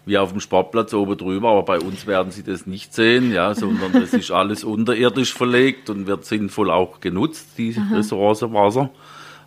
wie 0.05 0.17
auf 0.17 0.31
dem 0.31 0.39
Sportplatz 0.39 0.93
oben 0.93 1.17
drüber, 1.17 1.49
aber 1.49 1.63
bei 1.63 1.79
uns 1.79 2.07
werden 2.07 2.31
Sie 2.31 2.43
das 2.43 2.65
nicht 2.65 2.93
sehen, 2.93 3.31
ja, 3.31 3.53
sondern 3.53 3.91
das 3.93 4.13
ist 4.13 4.31
alles 4.31 4.63
unterirdisch 4.63 5.33
verlegt 5.33 5.89
und 5.89 6.07
wird 6.07 6.25
sinnvoll 6.25 6.71
auch 6.71 6.99
genutzt, 6.99 7.49
die 7.57 7.75
Ressource 7.93 8.41
Wasser. 8.41 8.89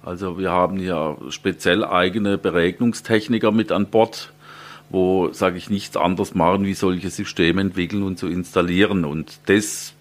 Also 0.05 0.39
wir 0.39 0.51
haben 0.51 0.79
hier 0.79 1.17
speziell 1.31 1.85
eigene 1.85 2.39
Beregnungstechniker 2.39 3.53
mit 3.53 3.73
an 3.73 3.87
Bord, 3.87 4.33
wo, 4.91 5.33
sage 5.33 5.59
ich, 5.59 5.71
nichts 5.71 5.97
anderes 5.97 6.35
machen, 6.35 6.65
wie 6.65 6.75
solche 6.75 7.11
Systeme 7.11 7.61
entwickeln 7.61 8.03
und 8.03 8.19
zu 8.19 8.27
installieren. 8.27 9.05
Und 9.05 9.39
das 9.47 9.95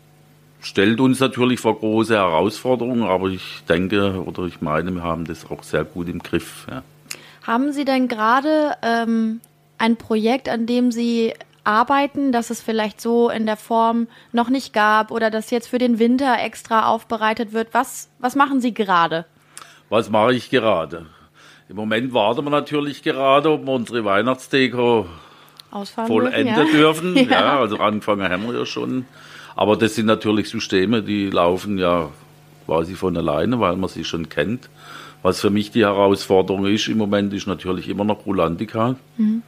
stellt 0.62 1.00
uns 1.00 1.20
natürlich 1.20 1.60
vor 1.60 1.80
große 1.80 2.16
Herausforderungen, 2.16 3.04
aber 3.04 3.30
ich 3.30 3.64
denke 3.68 4.24
oder 4.24 4.44
ich 4.44 4.62
meine, 4.62 4.92
wir 4.92 5.04
haben 5.04 5.26
das 5.26 5.50
auch 5.50 5.64
sehr 5.64 5.84
gut 5.84 6.08
im 6.08 6.20
Griff. 6.20 6.68
Ja. 6.70 6.84
Haben 7.44 7.74
Sie 7.74 7.86
denn 7.86 8.08
gerade 8.08 8.76
ähm, 8.84 9.42
ein 9.78 9.98
Projekt, 9.98 10.48
an 10.48 10.68
dem 10.68 10.92
Sie 10.92 11.34
arbeiten, 11.64 12.32
das 12.32 12.50
es 12.50 12.62
vielleicht 12.62 13.02
so 13.02 13.30
in 13.30 13.46
der 13.46 13.58
Form 13.58 14.08
noch 14.32 14.50
nicht 14.50 14.74
gab 14.74 15.12
oder 15.12 15.30
das 15.30 15.52
jetzt 15.52 15.68
für 15.68 15.78
den 15.78 16.00
Winter 16.00 16.38
extra 16.40 16.88
aufbereitet 16.88 17.54
wird? 17.54 17.70
Was, 17.74 18.10
was 18.20 18.36
machen 18.36 18.62
Sie 18.62 18.74
gerade? 18.74 19.26
Was 19.90 20.10
mache 20.10 20.34
ich 20.34 20.50
gerade? 20.50 21.08
Im 21.68 21.76
Moment 21.76 22.14
warten 22.14 22.46
wir 22.46 22.52
natürlich 22.52 23.04
gerade, 23.04 23.50
ob 23.50 23.66
wir 23.66 23.74
unsere 23.74 24.06
Weihnachtsdeko 24.06 25.08
Ausfahren 25.72 26.08
vollenden 26.08 26.54
dürfen. 26.54 27.16
Ja. 27.16 27.24
dürfen. 27.24 27.30
ja. 27.30 27.60
also 27.60 27.78
angefangen 27.78 28.30
haben 28.30 28.46
wir 28.46 28.60
ja 28.60 28.66
schon. 28.66 29.06
Aber 29.62 29.78
das 29.78 29.94
sind 29.94 30.08
natürlich 30.08 30.50
Systeme, 30.50 31.04
die 31.04 31.30
laufen 31.30 31.78
ja 31.78 32.10
quasi 32.66 32.96
von 32.96 33.16
alleine, 33.16 33.60
weil 33.60 33.76
man 33.76 33.90
sie 33.90 34.04
schon 34.04 34.28
kennt. 34.28 34.70
Was 35.22 35.40
für 35.40 35.52
mich 35.52 35.70
die 35.70 35.86
Herausforderung 35.86 36.66
ist 36.66 36.88
im 36.88 36.98
Moment, 36.98 37.32
ist 37.32 37.46
natürlich 37.46 37.88
immer 37.88 38.04
noch 38.04 38.26
Rulantica. 38.26 38.96
Mhm 39.18 39.44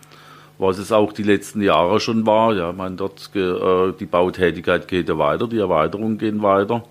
was 0.59 0.77
es 0.77 0.91
auch 0.91 1.11
die 1.11 1.23
letzten 1.23 1.63
Jahre 1.63 1.99
schon 1.99 2.27
war. 2.27 2.53
Ja, 2.53 2.71
man 2.71 2.95
dort 2.95 3.31
äh, 3.35 3.91
die 3.99 4.05
Bautätigkeit 4.05 4.87
geht 4.87 5.09
ja 5.09 5.17
weiter, 5.17 5.47
die 5.47 5.57
Erweiterungen 5.57 6.19
gehen 6.19 6.43
weiter. 6.43 6.83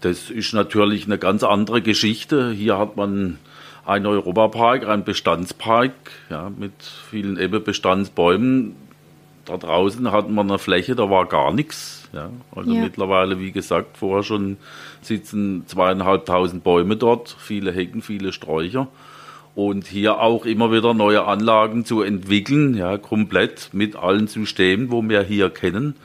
Das 0.00 0.30
ist 0.30 0.54
natürlich 0.54 1.04
eine 1.04 1.18
ganz 1.18 1.44
andere 1.44 1.82
Geschichte. 1.82 2.50
Hier 2.50 2.78
hat 2.78 2.96
man 2.96 3.38
einen 3.84 4.06
Europapark, 4.06 4.88
einen 4.88 5.04
Bestandspark 5.04 5.92
ja, 6.30 6.50
mit 6.56 6.72
vielen 7.10 7.38
eben 7.38 7.62
Bestandsbäumen. 7.62 8.74
Da 9.44 9.56
draußen 9.56 10.10
hatten 10.10 10.34
wir 10.34 10.40
eine 10.40 10.58
Fläche, 10.58 10.94
da 10.94 11.10
war 11.10 11.26
gar 11.26 11.52
nichts. 11.52 12.08
Ja. 12.12 12.30
Also 12.54 12.72
ja. 12.72 12.82
mittlerweile, 12.82 13.38
wie 13.38 13.52
gesagt, 13.52 13.96
vorher 13.96 14.22
schon 14.22 14.56
sitzen 15.02 15.64
zweieinhalbtausend 15.66 16.64
Bäume 16.64 16.96
dort, 16.96 17.36
viele 17.38 17.72
Hecken, 17.72 18.02
viele 18.02 18.32
Sträucher 18.32 18.88
und 19.54 19.86
hier 19.86 20.20
auch 20.20 20.44
immer 20.44 20.72
wieder 20.72 20.94
neue 20.94 21.24
Anlagen 21.24 21.84
zu 21.84 22.02
entwickeln, 22.02 22.76
ja, 22.76 22.98
komplett 22.98 23.70
mit 23.72 23.96
allen 23.96 24.26
Systemen, 24.26 24.90
wo 24.90 25.02
wir 25.02 25.22
hier 25.22 25.50
kennen. 25.50 25.96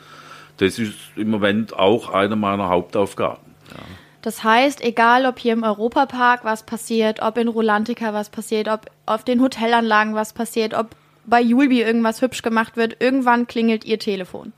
Das 0.58 0.78
ist 0.78 0.96
im 1.16 1.30
Moment 1.30 1.76
auch 1.76 2.14
eine 2.14 2.36
meiner 2.36 2.70
Hauptaufgaben. 2.70 3.44
Ja. 3.72 3.84
Das 4.22 4.44
heißt, 4.44 4.84
egal 4.84 5.26
ob 5.26 5.40
hier 5.40 5.54
im 5.54 5.64
Europapark 5.64 6.44
was 6.44 6.64
passiert, 6.64 7.22
ob 7.22 7.38
in 7.38 7.48
Rolantica 7.48 8.14
was 8.14 8.30
passiert, 8.30 8.68
ob 8.68 8.88
auf 9.06 9.24
den 9.24 9.42
Hotelanlagen 9.42 10.14
was 10.14 10.34
passiert, 10.34 10.74
ob 10.74 10.96
bei 11.30 11.42
Julbi 11.42 11.82
irgendwas 11.82 12.22
hübsch 12.22 12.42
gemacht 12.42 12.78
wird, 12.78 12.98
irgendwann 13.00 13.48
klingelt 13.48 13.86
ihr 13.86 14.00
Telefon. 14.00 14.54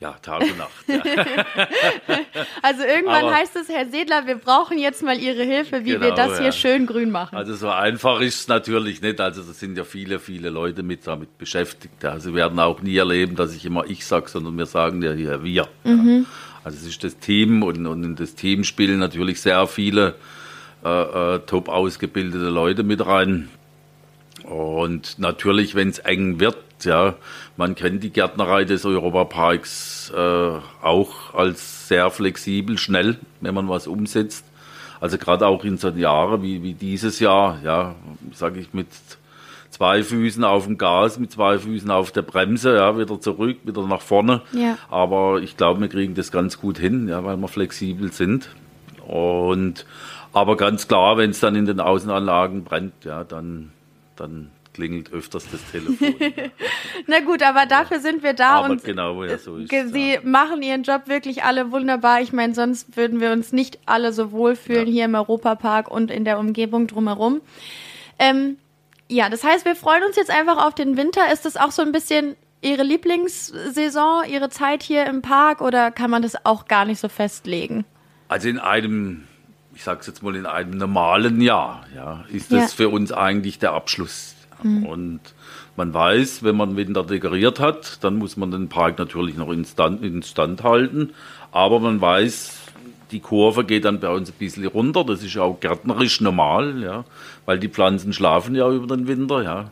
Ja, 0.00 0.12
Tag 0.20 0.42
und 0.42 0.58
Nacht. 0.58 0.70
Ja. 0.86 1.00
also 2.62 2.82
irgendwann 2.82 3.24
Aber 3.24 3.34
heißt 3.34 3.56
es, 3.56 3.70
Herr 3.70 3.86
Sedler, 3.88 4.26
wir 4.26 4.36
brauchen 4.36 4.76
jetzt 4.76 5.02
mal 5.02 5.18
Ihre 5.18 5.44
Hilfe, 5.44 5.84
wie 5.84 5.92
genau, 5.92 6.02
wir 6.02 6.12
das 6.12 6.32
ja. 6.32 6.42
hier 6.42 6.52
schön 6.52 6.86
grün 6.86 7.10
machen. 7.10 7.36
Also 7.36 7.54
so 7.54 7.70
einfach 7.70 8.20
ist 8.20 8.40
es 8.40 8.48
natürlich 8.48 9.00
nicht. 9.00 9.18
Also 9.20 9.42
da 9.42 9.52
sind 9.54 9.78
ja 9.78 9.84
viele, 9.84 10.18
viele 10.18 10.50
Leute 10.50 10.82
mit 10.82 11.06
damit 11.06 11.38
beschäftigt. 11.38 12.04
Also 12.04 12.30
Sie 12.30 12.34
werden 12.34 12.58
auch 12.58 12.82
nie 12.82 12.96
erleben, 12.96 13.36
dass 13.36 13.54
ich 13.54 13.64
immer 13.64 13.84
ich 13.86 14.04
sage, 14.04 14.28
sondern 14.28 14.58
wir 14.58 14.66
sagen 14.66 15.00
ja 15.00 15.12
hier 15.12 15.42
wir. 15.42 15.68
Mhm. 15.84 16.26
Ja. 16.26 16.54
Also 16.64 16.78
es 16.78 16.86
ist 16.86 17.02
das 17.02 17.18
Team 17.18 17.62
und, 17.62 17.86
und 17.86 18.04
in 18.04 18.16
das 18.16 18.34
Team 18.34 18.64
spielen 18.64 18.98
natürlich 18.98 19.40
sehr 19.40 19.66
viele 19.66 20.16
äh, 20.84 21.34
äh, 21.34 21.38
top 21.46 21.70
ausgebildete 21.70 22.50
Leute 22.50 22.82
mit 22.82 23.06
rein. 23.06 23.48
Und 24.44 25.18
natürlich, 25.18 25.74
wenn 25.74 25.88
es 25.88 25.98
eng 26.00 26.38
wird, 26.38 26.56
ja, 26.82 27.14
man 27.56 27.74
kennt 27.74 28.02
die 28.02 28.10
Gärtnerei 28.10 28.64
des 28.64 28.84
Europaparks 28.84 30.12
äh, 30.14 30.50
auch 30.82 31.34
als 31.34 31.88
sehr 31.88 32.10
flexibel, 32.10 32.78
schnell, 32.78 33.18
wenn 33.40 33.54
man 33.54 33.68
was 33.68 33.86
umsetzt. 33.86 34.44
Also 35.00 35.18
gerade 35.18 35.46
auch 35.46 35.64
in 35.64 35.76
so 35.76 35.88
Jahren 35.88 36.42
wie, 36.42 36.62
wie 36.62 36.74
dieses 36.74 37.20
Jahr, 37.20 37.58
ja, 37.62 37.94
sage 38.32 38.60
ich 38.60 38.72
mit 38.72 38.88
zwei 39.70 40.02
Füßen 40.02 40.44
auf 40.44 40.66
dem 40.66 40.78
Gas, 40.78 41.18
mit 41.18 41.32
zwei 41.32 41.58
Füßen 41.58 41.90
auf 41.90 42.12
der 42.12 42.22
Bremse, 42.22 42.76
ja, 42.76 42.96
wieder 42.96 43.20
zurück, 43.20 43.58
wieder 43.64 43.86
nach 43.86 44.00
vorne. 44.00 44.42
Ja. 44.52 44.78
Aber 44.88 45.40
ich 45.42 45.56
glaube, 45.56 45.80
wir 45.80 45.88
kriegen 45.88 46.14
das 46.14 46.30
ganz 46.30 46.60
gut 46.60 46.78
hin, 46.78 47.08
ja, 47.08 47.24
weil 47.24 47.36
wir 47.36 47.48
flexibel 47.48 48.12
sind. 48.12 48.48
Und 49.06 49.84
aber 50.32 50.56
ganz 50.56 50.88
klar, 50.88 51.16
wenn 51.16 51.30
es 51.30 51.40
dann 51.40 51.54
in 51.54 51.66
den 51.66 51.80
Außenanlagen 51.80 52.64
brennt, 52.64 53.04
ja, 53.04 53.24
dann, 53.24 53.70
dann 54.16 54.50
klingelt 54.74 55.12
öfters 55.12 55.46
das 55.50 55.60
Telefon. 55.70 56.14
Na 57.06 57.20
gut, 57.20 57.42
aber 57.42 57.64
dafür 57.64 58.00
sind 58.00 58.22
wir 58.22 58.34
da 58.34 58.56
aber 58.56 58.70
und 58.70 58.84
genau, 58.84 59.24
ja, 59.24 59.38
so 59.38 59.56
ist 59.56 59.70
Sie 59.70 60.14
ja. 60.14 60.20
machen 60.22 60.62
Ihren 60.62 60.82
Job 60.82 61.06
wirklich 61.06 61.44
alle 61.44 61.70
wunderbar. 61.70 62.20
Ich 62.20 62.32
meine, 62.32 62.54
sonst 62.54 62.96
würden 62.96 63.20
wir 63.20 63.30
uns 63.30 63.52
nicht 63.52 63.78
alle 63.86 64.12
so 64.12 64.32
wohlfühlen 64.32 64.86
hier 64.86 65.06
im 65.06 65.14
Europapark 65.14 65.90
und 65.90 66.10
in 66.10 66.24
der 66.24 66.38
Umgebung 66.38 66.88
drumherum. 66.88 67.40
Ähm, 68.18 68.58
ja, 69.08 69.28
das 69.28 69.44
heißt, 69.44 69.64
wir 69.64 69.76
freuen 69.76 70.02
uns 70.02 70.16
jetzt 70.16 70.30
einfach 70.30 70.64
auf 70.66 70.74
den 70.74 70.96
Winter. 70.96 71.32
Ist 71.32 71.44
das 71.44 71.56
auch 71.56 71.70
so 71.70 71.82
ein 71.82 71.92
bisschen 71.92 72.36
Ihre 72.60 72.82
Lieblingssaison, 72.82 74.24
Ihre 74.28 74.48
Zeit 74.48 74.82
hier 74.82 75.06
im 75.06 75.22
Park 75.22 75.60
oder 75.60 75.90
kann 75.90 76.10
man 76.10 76.22
das 76.22 76.44
auch 76.44 76.66
gar 76.66 76.84
nicht 76.84 76.98
so 76.98 77.08
festlegen? 77.08 77.84
Also 78.28 78.48
in 78.48 78.58
einem 78.58 79.24
ich 79.74 79.84
sage 79.84 80.00
es 80.00 80.06
jetzt 80.06 80.22
mal 80.22 80.36
in 80.36 80.46
einem 80.46 80.78
normalen 80.78 81.40
Jahr, 81.40 81.84
ja, 81.94 82.24
ist 82.32 82.52
das 82.52 82.70
ja. 82.72 82.76
für 82.76 82.88
uns 82.88 83.12
eigentlich 83.12 83.58
der 83.58 83.72
Abschluss 83.72 84.34
Mhm. 84.64 84.86
Und 84.86 85.20
man 85.76 85.92
weiß, 85.92 86.42
wenn 86.42 86.56
man 86.56 86.76
Winter 86.76 87.04
dekoriert 87.04 87.60
hat, 87.60 88.02
dann 88.02 88.16
muss 88.16 88.36
man 88.36 88.50
den 88.50 88.68
Park 88.68 88.98
natürlich 88.98 89.36
noch 89.36 89.50
instand, 89.50 90.02
instand 90.02 90.62
halten. 90.62 91.10
Aber 91.52 91.78
man 91.80 92.00
weiß, 92.00 92.58
die 93.10 93.20
Kurve 93.20 93.64
geht 93.64 93.84
dann 93.84 94.00
bei 94.00 94.08
uns 94.08 94.30
ein 94.30 94.38
bisschen 94.38 94.66
runter. 94.66 95.04
Das 95.04 95.22
ist 95.22 95.36
auch 95.38 95.60
gärtnerisch 95.60 96.20
normal, 96.20 96.82
ja, 96.82 97.04
weil 97.44 97.58
die 97.58 97.68
Pflanzen 97.68 98.12
schlafen 98.12 98.54
ja 98.54 98.70
über 98.70 98.96
den 98.96 99.06
Winter, 99.06 99.42
ja. 99.42 99.70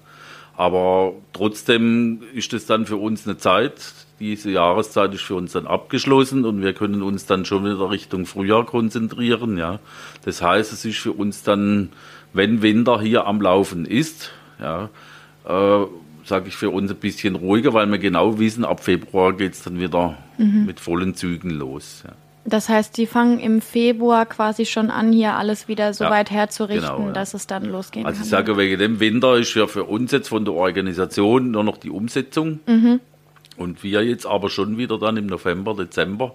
Aber 0.54 1.14
trotzdem 1.32 2.22
ist 2.34 2.52
es 2.52 2.66
dann 2.66 2.86
für 2.86 2.96
uns 2.96 3.26
eine 3.26 3.38
Zeit. 3.38 3.80
Diese 4.20 4.50
Jahreszeit 4.50 5.12
ist 5.14 5.22
für 5.22 5.34
uns 5.34 5.52
dann 5.52 5.66
abgeschlossen 5.66 6.44
und 6.44 6.62
wir 6.62 6.74
können 6.74 7.02
uns 7.02 7.26
dann 7.26 7.44
schon 7.44 7.64
wieder 7.64 7.90
Richtung 7.90 8.26
Frühjahr 8.26 8.64
konzentrieren, 8.64 9.58
ja. 9.58 9.80
Das 10.24 10.42
heißt, 10.42 10.72
es 10.72 10.84
ist 10.84 10.98
für 10.98 11.12
uns 11.12 11.42
dann, 11.42 11.90
wenn 12.32 12.62
Winter 12.62 13.00
hier 13.00 13.26
am 13.26 13.40
Laufen 13.40 13.84
ist, 13.84 14.30
ja, 14.60 14.90
äh, 15.44 15.86
sage 16.24 16.48
ich 16.48 16.56
für 16.56 16.70
uns 16.70 16.90
ein 16.90 16.98
bisschen 16.98 17.34
ruhiger, 17.34 17.74
weil 17.74 17.90
wir 17.90 17.98
genau 17.98 18.38
wissen, 18.38 18.64
ab 18.64 18.84
Februar 18.84 19.32
geht 19.32 19.54
es 19.54 19.62
dann 19.62 19.80
wieder 19.80 20.16
mhm. 20.38 20.66
mit 20.66 20.78
vollen 20.78 21.14
Zügen 21.14 21.50
los. 21.50 22.04
Ja. 22.06 22.12
Das 22.44 22.68
heißt, 22.68 22.96
die 22.96 23.06
fangen 23.06 23.38
im 23.38 23.60
Februar 23.60 24.26
quasi 24.26 24.66
schon 24.66 24.90
an, 24.90 25.12
hier 25.12 25.34
alles 25.34 25.68
wieder 25.68 25.94
so 25.94 26.04
ja, 26.04 26.10
weit 26.10 26.30
herzurichten, 26.30 26.88
genau, 26.88 27.06
ja. 27.06 27.12
dass 27.12 27.34
es 27.34 27.46
dann 27.46 27.64
losgehen 27.64 28.04
also 28.04 28.16
kann. 28.16 28.22
Also 28.22 28.24
ich 28.24 28.30
sage, 28.30 28.56
wegen 28.56 28.78
dem 28.78 29.00
Winter 29.00 29.36
ist 29.36 29.54
ja 29.54 29.66
für 29.66 29.84
uns 29.84 30.10
jetzt 30.10 30.28
von 30.28 30.44
der 30.44 30.54
Organisation 30.54 31.52
nur 31.52 31.62
noch 31.62 31.76
die 31.76 31.90
Umsetzung. 31.90 32.58
Mhm. 32.66 33.00
Und 33.62 33.82
wir 33.82 34.04
jetzt 34.04 34.26
aber 34.26 34.50
schon 34.50 34.76
wieder 34.76 34.98
dann 34.98 35.16
im 35.16 35.26
November, 35.26 35.74
Dezember 35.74 36.34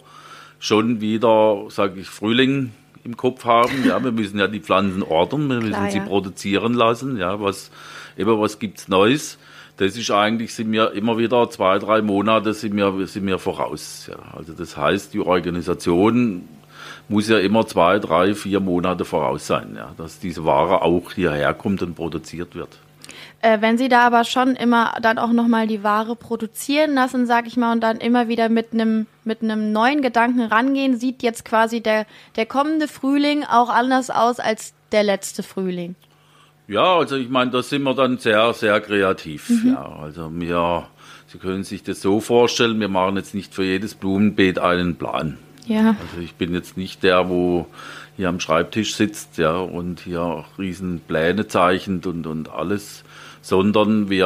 schon 0.60 1.02
wieder, 1.02 1.66
sage 1.70 2.00
ich, 2.00 2.08
Frühling 2.08 2.72
im 3.04 3.16
Kopf 3.16 3.46
haben. 3.46 3.86
Ja, 3.86 4.04
wir 4.04 4.12
müssen 4.12 4.40
ja 4.40 4.48
die 4.48 4.60
Pflanzen 4.60 5.04
ordern, 5.04 5.50
wir 5.50 5.60
Klar, 5.60 5.84
müssen 5.84 5.92
sie 5.92 6.08
produzieren 6.08 6.74
lassen. 6.74 7.18
Ja, 7.18 7.40
was, 7.40 7.70
immer 8.16 8.40
was 8.40 8.58
gibt's 8.58 8.88
Neues? 8.88 9.38
das 9.78 9.96
ist 9.96 10.10
eigentlich, 10.12 10.54
sind 10.54 10.72
wir 10.72 10.92
immer 10.94 11.18
wieder 11.18 11.50
zwei, 11.50 11.78
drei 11.78 12.02
Monate 12.02 12.54
sind 12.54 12.76
wir, 12.76 13.06
sind 13.06 13.28
wir 13.28 13.38
voraus. 13.38 14.10
Ja. 14.10 14.18
Also 14.36 14.54
das 14.54 14.76
heißt, 14.76 15.14
die 15.14 15.20
Organisation 15.20 16.48
muss 17.08 17.30
ja 17.30 17.38
immer 17.38 17.66
zwei, 17.68 18.00
drei, 18.00 18.34
vier 18.34 18.60
Monate 18.60 19.06
voraus 19.06 19.48
sein, 19.48 19.76
ja, 19.76 19.94
dass 19.98 20.20
diese 20.20 20.44
Ware 20.46 20.82
auch 20.82 21.12
hierher 21.14 21.54
kommt 21.54 21.82
und 21.82 21.96
produziert 21.96 22.56
wird. 22.56 22.80
Äh, 23.42 23.62
wenn 23.62 23.78
Sie 23.78 23.88
da 23.88 24.08
aber 24.08 24.24
schon 24.24 24.56
immer 24.56 24.96
dann 25.02 25.20
auch 25.20 25.32
nochmal 25.32 25.68
die 25.68 25.84
Ware 25.84 26.16
produzieren 26.16 26.96
lassen, 26.96 27.28
sag 27.28 27.46
ich 27.46 27.56
mal, 27.56 27.72
und 27.72 27.82
dann 27.82 27.98
immer 27.98 28.28
wieder 28.28 28.50
mit 28.50 28.74
einem 28.74 29.06
mit 29.24 29.44
einem 29.44 29.72
neuen 29.72 30.02
Gedanken 30.02 30.42
rangehen, 30.42 30.98
sieht 30.98 31.22
jetzt 31.22 31.46
quasi 31.46 31.82
der, 31.82 32.08
der 32.36 32.46
kommende 32.46 32.88
Frühling 32.88 33.44
auch 33.44 33.70
anders 33.70 34.10
aus 34.10 34.40
als 34.40 34.74
der 34.92 35.04
letzte 35.04 35.44
Frühling. 35.44 35.96
Ja, 36.68 36.98
also 36.98 37.16
ich 37.16 37.30
meine, 37.30 37.52
da 37.52 37.62
sind 37.62 37.84
wir 37.84 37.94
dann 37.94 38.18
sehr, 38.18 38.54
sehr 38.54 38.80
kreativ. 38.82 39.50
Mhm. 39.50 39.74
Ja, 39.74 40.00
also 40.02 40.30
wir, 40.34 40.88
Sie 41.28 41.38
können 41.38 41.64
sich 41.64 41.84
das 41.84 42.02
so 42.02 42.20
vorstellen, 42.20 42.80
wir 42.80 42.90
machen 42.90 43.18
jetzt 43.18 43.36
nicht 43.36 43.54
für 43.54 43.64
jedes 43.64 43.96
Blumenbeet 43.96 44.60
einen 44.60 44.96
Plan. 44.96 45.38
Ja. 45.68 45.96
Also 46.00 46.22
ich 46.24 46.36
bin 46.36 46.54
jetzt 46.54 46.78
nicht 46.78 47.04
der, 47.04 47.30
wo 47.30 47.68
hier 48.16 48.30
am 48.30 48.40
Schreibtisch 48.40 48.96
sitzt, 48.96 49.38
ja, 49.38 49.58
und 49.58 50.02
hier 50.02 50.46
riesen 50.58 51.00
Pläne 51.00 51.48
zeichnet 51.48 52.08
und, 52.08 52.26
und 52.26 52.50
alles, 52.50 53.04
sondern 53.42 54.10
wir 54.10 54.26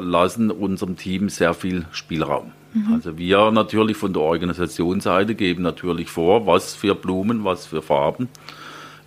äh, 0.00 0.02
lassen 0.02 0.50
unserem 0.50 0.96
Team 0.96 1.28
sehr 1.28 1.54
viel 1.54 1.84
Spielraum. 1.92 2.52
Mhm. 2.74 2.94
Also 2.94 3.18
wir 3.18 3.50
natürlich 3.50 3.96
von 3.96 4.12
der 4.12 4.22
Organisationsseite 4.22 5.34
geben 5.34 5.62
natürlich 5.62 6.08
vor, 6.08 6.46
was 6.46 6.74
für 6.74 6.94
Blumen, 6.94 7.44
was 7.44 7.66
für 7.66 7.82
Farben 7.82 8.28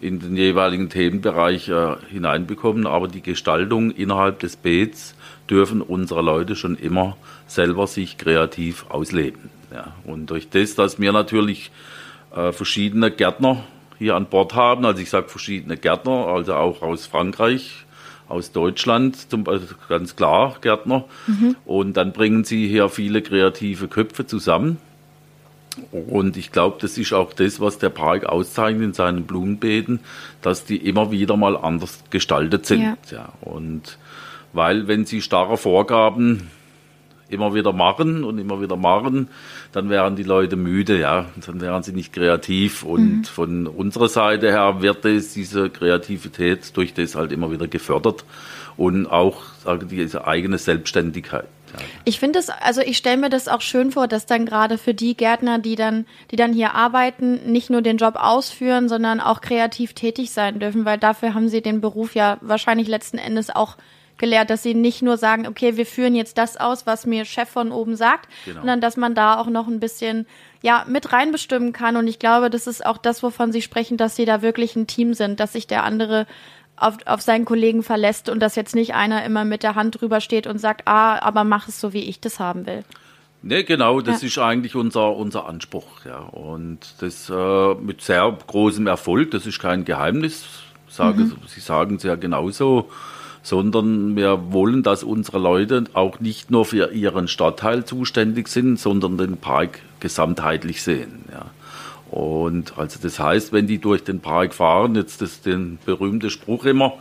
in 0.02 0.20
den 0.20 0.36
jeweiligen 0.36 0.90
Themenbereich 0.90 1.70
äh, 1.70 1.96
hineinbekommen, 2.10 2.86
aber 2.86 3.08
die 3.08 3.22
Gestaltung 3.22 3.92
innerhalb 3.92 4.40
des 4.40 4.56
Beets 4.56 5.16
dürfen 5.50 5.82
unsere 5.82 6.22
Leute 6.22 6.56
schon 6.56 6.76
immer 6.76 7.18
selber 7.48 7.88
sich 7.88 8.18
kreativ 8.18 8.86
ausleben. 8.90 9.50
Ja. 9.74 9.94
Und 10.06 10.28
durch 10.28 10.50
das, 10.50 10.76
dass 10.76 11.00
wir 11.00 11.12
natürlich 11.12 11.72
äh, 12.36 12.52
verschiedene 12.52 13.12
Gärtner 13.12 13.64
hier 13.98 14.16
an 14.16 14.28
Bord 14.28 14.54
haben, 14.56 14.86
also 14.86 15.02
ich 15.02 15.10
sage 15.10 15.30
verschiedene 15.30 15.78
Gärtner, 15.78 16.28
also 16.28 16.56
auch 16.56 16.82
aus 16.82 17.06
Frankreich, 17.06 17.86
aus 18.28 18.52
Deutschland, 18.52 19.30
zum 19.30 19.44
Beispiel 19.44 19.76
ganz 19.88 20.16
klar 20.16 20.56
Gärtner, 20.62 21.06
mhm. 21.28 21.56
und 21.66 21.96
dann 21.96 22.12
bringen 22.12 22.44
sie 22.44 22.68
hier 22.68 22.90
viele 22.90 23.22
kreative 23.22 23.88
Köpfe 23.88 24.26
zusammen 24.26 24.78
und 25.92 26.38
ich 26.38 26.52
glaube, 26.52 26.78
das 26.80 26.98
ist 26.98 27.14
auch 27.14 27.34
das, 27.34 27.60
was 27.60 27.78
der 27.78 27.90
Park 27.90 28.26
auszeichnet 28.26 28.84
in 28.84 28.94
seinen 28.94 29.24
Blumenbeeten, 29.26 30.00
dass 30.42 30.66
die 30.66 30.78
immer 30.78 31.12
wieder 31.12 31.38
mal 31.38 31.58
anders 31.58 32.04
gestaltet 32.10 32.66
sind. 32.66 32.82
Ja. 32.82 32.98
ja. 33.12 33.34
Und 33.42 33.98
weil, 34.54 34.88
wenn 34.88 35.06
sie 35.06 35.22
starre 35.22 35.58
Vorgaben 35.58 36.50
immer 37.36 37.54
wieder 37.54 37.74
machen 37.74 38.24
und 38.24 38.40
immer 38.40 38.62
wieder 38.62 38.76
machen, 38.76 39.30
dann 39.72 39.90
wären 39.90 40.16
die 40.16 40.24
Leute 40.24 40.56
müde, 40.56 41.00
ja, 41.00 41.26
dann 41.46 41.62
wären 41.62 41.84
sie 41.84 41.94
nicht 41.94 42.12
kreativ. 42.12 42.84
Und 42.84 43.18
mhm. 43.18 43.24
von 43.26 43.68
unserer 43.68 44.10
Seite 44.10 44.52
her 44.52 44.82
wird 44.82 45.06
es 45.06 45.34
diese 45.34 45.70
Kreativität 45.70 46.76
durch 46.76 46.94
das 46.94 47.16
halt 47.16 47.32
immer 47.32 47.52
wieder 47.52 47.68
gefördert 47.68 48.26
und 48.78 49.06
auch 49.06 49.44
diese 49.90 50.26
eigene 50.26 50.58
Selbstständigkeit. 50.58 51.46
Ich 52.06 52.20
finde 52.20 52.40
es, 52.40 52.50
also 52.50 52.82
ich 52.82 52.98
stelle 52.98 53.18
mir 53.18 53.30
das 53.30 53.48
auch 53.48 53.62
schön 53.62 53.92
vor, 53.92 54.08
dass 54.08 54.26
dann 54.26 54.46
gerade 54.46 54.78
für 54.78 54.94
die 54.94 55.18
Gärtner, 55.18 55.60
die 55.60 55.76
dann, 55.76 56.06
die 56.32 56.36
dann 56.36 56.54
hier 56.54 56.74
arbeiten, 56.74 57.52
nicht 57.52 57.70
nur 57.70 57.82
den 57.82 57.98
Job 57.98 58.16
ausführen, 58.16 58.88
sondern 58.90 59.20
auch 59.20 59.42
kreativ 59.42 59.94
tätig 59.94 60.32
sein 60.32 60.60
dürfen, 60.60 60.86
weil 60.86 60.98
dafür 60.98 61.34
haben 61.34 61.50
sie 61.50 61.62
den 61.62 61.82
Beruf 61.82 62.16
ja 62.16 62.38
wahrscheinlich 62.42 62.88
letzten 62.88 63.18
Endes 63.18 63.54
auch 63.54 63.78
gelehrt, 64.18 64.50
dass 64.50 64.64
sie 64.64 64.74
nicht 64.74 65.02
nur 65.02 65.18
sagen, 65.18 65.48
okay, 65.48 65.78
wir 65.78 65.86
führen 65.86 66.16
jetzt 66.16 66.38
das 66.38 66.58
aus, 66.58 66.86
was 66.86 67.06
mir 67.06 67.26
Chef 67.26 67.50
von 67.50 67.72
oben 67.72 67.96
sagt, 67.96 68.30
genau. 68.46 68.60
sondern 68.60 68.82
dass 68.82 68.98
man 68.98 69.16
da 69.16 69.40
auch 69.40 69.48
noch 69.48 69.68
ein 69.68 69.80
bisschen 69.80 70.26
ja 70.62 70.86
mit 70.88 71.12
reinbestimmen 71.12 71.74
kann. 71.74 71.98
Und 71.98 72.08
ich 72.08 72.20
glaube, 72.20 72.50
das 72.50 72.68
ist 72.68 72.86
auch 72.86 72.98
das, 72.98 73.24
wovon 73.24 73.52
Sie 73.52 73.62
sprechen, 73.62 73.98
dass 73.98 74.16
Sie 74.16 74.26
da 74.26 74.42
wirklich 74.42 74.76
ein 74.76 74.88
Team 74.88 75.14
sind, 75.14 75.40
dass 75.40 75.54
sich 75.54 75.68
der 75.68 75.84
andere 75.84 76.26
auf, 76.78 76.98
auf 77.06 77.22
seinen 77.22 77.46
Kollegen 77.46 77.84
verlässt 77.84 78.30
und 78.30 78.40
dass 78.40 78.56
jetzt 78.56 78.76
nicht 78.76 78.94
einer 78.94 79.24
immer 79.24 79.46
mit 79.46 79.64
der 79.64 79.76
Hand 79.76 80.02
drüber 80.02 80.22
steht 80.22 80.48
und 80.48 80.60
sagt, 80.60 80.88
ah, 80.88 81.20
aber 81.20 81.44
mach 81.44 81.68
es 81.68 81.80
so, 81.80 81.94
wie 81.94 82.04
ich 82.04 82.20
das 82.20 82.40
haben 82.40 82.66
will. 82.66 82.84
Ne, 83.42 83.64
genau, 83.64 84.02
das 84.02 84.24
ja. 84.24 84.28
ist 84.28 84.38
eigentlich 84.40 84.76
unser, 84.76 85.16
unser 85.16 85.46
Anspruch. 85.46 86.04
Ja. 86.04 86.18
Und 86.18 86.80
das 87.00 87.30
äh, 87.30 87.76
mit 87.76 88.02
sehr 88.02 88.36
großem 88.48 88.88
Erfolg, 88.88 89.32
das 89.32 89.46
ist 89.46 89.60
kein 89.60 89.86
Geheimnis, 89.86 90.46
sage, 90.88 91.26
mhm. 91.26 91.38
Sie 91.46 91.60
sagen 91.60 91.98
es 91.98 92.04
ja 92.04 92.16
genauso, 92.16 92.90
sondern 93.46 94.16
wir 94.16 94.52
wollen, 94.52 94.82
dass 94.82 95.04
unsere 95.04 95.38
Leute 95.38 95.84
auch 95.94 96.20
nicht 96.20 96.50
nur 96.50 96.66
für 96.66 96.92
ihren 96.92 97.28
Stadtteil 97.28 97.86
zuständig 97.86 98.48
sind, 98.48 98.80
sondern 98.80 99.20
den 99.20 99.38
Park 99.38 99.82
gesamtheitlich 100.00 100.82
sehen. 100.82 101.26
Ja. 101.32 101.46
Und 102.10 102.76
also 102.76 102.98
das 103.00 103.20
heißt, 103.20 103.54
wenn 103.54 103.68
die 103.68 103.78
durch 103.78 104.04
den 104.04 104.20
Park 104.20 104.56
fahren, 104.56 104.96
jetzt 104.96 105.22
das 105.22 105.42
den 105.42 105.78
berühmte 105.86 106.32
Spruch 106.32 106.66
immer, 106.66 106.94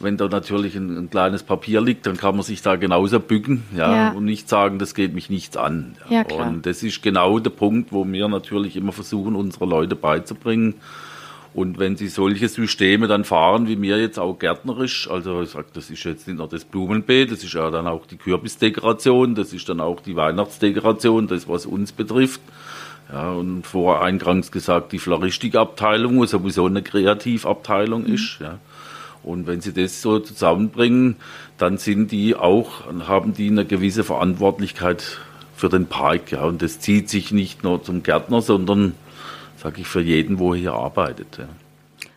wenn 0.00 0.16
da 0.16 0.28
natürlich 0.28 0.74
ein, 0.74 0.96
ein, 0.96 1.10
kleines 1.10 1.42
Papier 1.42 1.82
liegt, 1.82 2.06
dann 2.06 2.16
kann 2.16 2.34
man 2.34 2.44
sich 2.44 2.62
da 2.62 2.76
genauso 2.76 3.20
bücken 3.20 3.64
ja, 3.76 3.94
ja. 3.94 4.10
und 4.12 4.24
nicht 4.24 4.48
sagen, 4.48 4.78
das 4.78 4.94
geht 4.94 5.12
mich 5.12 5.28
nichts 5.28 5.58
an. 5.58 5.96
Ja. 6.08 6.22
Und 6.22 6.64
das 6.64 6.82
ist 6.82 7.02
genau 7.02 7.40
der 7.40 7.50
Punkt, 7.50 7.92
wo 7.92 8.06
wir 8.06 8.28
natürlich 8.28 8.74
immer 8.74 8.92
versuchen, 8.92 9.36
unsere 9.36 9.66
Leute 9.66 9.96
beizubringen. 9.96 10.76
Und 11.54 11.78
wenn 11.78 11.96
sie 11.96 12.08
solche 12.08 12.48
Systeme 12.48 13.08
dann 13.08 13.24
fahren, 13.24 13.68
wie 13.68 13.76
mir 13.76 13.98
jetzt 13.98 14.18
auch 14.18 14.38
gärtnerisch, 14.38 15.10
also 15.10 15.42
ich 15.42 15.50
sage, 15.50 15.68
das 15.72 15.90
ist 15.90 16.04
jetzt 16.04 16.28
nicht 16.28 16.36
nur 16.36 16.48
das 16.48 16.64
Blumenbeet, 16.64 17.32
das 17.32 17.42
ist 17.42 17.54
ja 17.54 17.70
dann 17.70 17.86
auch 17.86 18.06
die 18.06 18.16
Kürbisdekoration, 18.16 19.34
das 19.34 19.52
ist 19.52 19.68
dann 19.68 19.80
auch 19.80 20.00
die 20.00 20.14
Weihnachtsdekoration, 20.14 21.26
das 21.26 21.48
was 21.48 21.66
uns 21.66 21.92
betrifft. 21.92 22.40
Ja, 23.10 23.32
und 23.32 23.66
vorher 23.66 24.02
eingangs 24.02 24.52
gesagt, 24.52 24.92
die 24.92 24.98
Floristikabteilung, 24.98 26.18
wo 26.18 26.26
sowieso 26.26 26.66
eine 26.66 26.82
Kreativabteilung 26.82 28.02
mhm. 28.02 28.14
ist. 28.14 28.38
Ja. 28.40 28.58
Und 29.22 29.46
wenn 29.46 29.60
sie 29.60 29.72
das 29.72 30.02
so 30.02 30.18
zusammenbringen, 30.18 31.16
dann 31.56 31.78
sind 31.78 32.12
die 32.12 32.36
auch, 32.36 32.84
haben 33.06 33.32
die 33.32 33.48
eine 33.48 33.64
gewisse 33.64 34.04
Verantwortlichkeit 34.04 35.18
für 35.56 35.68
den 35.68 35.86
Park. 35.86 36.32
Ja. 36.32 36.44
Und 36.44 36.60
das 36.60 36.80
zieht 36.80 37.08
sich 37.08 37.32
nicht 37.32 37.64
nur 37.64 37.82
zum 37.82 38.02
Gärtner, 38.02 38.42
sondern, 38.42 38.94
sage 39.58 39.80
ich, 39.80 39.86
für 39.86 40.00
jeden, 40.00 40.38
wo 40.38 40.54
er 40.54 40.60
hier 40.60 40.72
arbeitet. 40.72 41.38
Ja. 41.38 41.48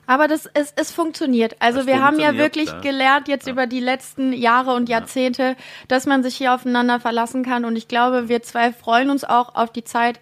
Aber 0.08 0.28
das, 0.28 0.50
es, 0.54 0.74
es 0.76 0.92
funktioniert. 0.92 1.56
Also 1.60 1.80
das 1.80 1.88
wir 1.88 2.02
haben 2.02 2.20
ja 2.20 2.36
wirklich 2.36 2.68
ja. 2.68 2.80
gelernt 2.82 3.28
jetzt 3.28 3.48
ja. 3.48 3.54
über 3.54 3.66
die 3.66 3.80
letzten 3.80 4.34
Jahre 4.34 4.74
und 4.74 4.90
Jahrzehnte, 4.90 5.44
ja. 5.44 5.56
dass 5.88 6.06
man 6.06 6.22
sich 6.22 6.36
hier 6.36 6.54
aufeinander 6.54 7.00
verlassen 7.00 7.44
kann. 7.44 7.64
Und 7.66 7.76
ich 7.76 7.88
glaube, 7.88 8.28
wir 8.28 8.42
zwei 8.42 8.74
freuen 8.74 9.10
uns 9.10 9.24
auch 9.24 9.56
auf 9.56 9.72
die 9.72 9.84
Zeit, 9.84 10.20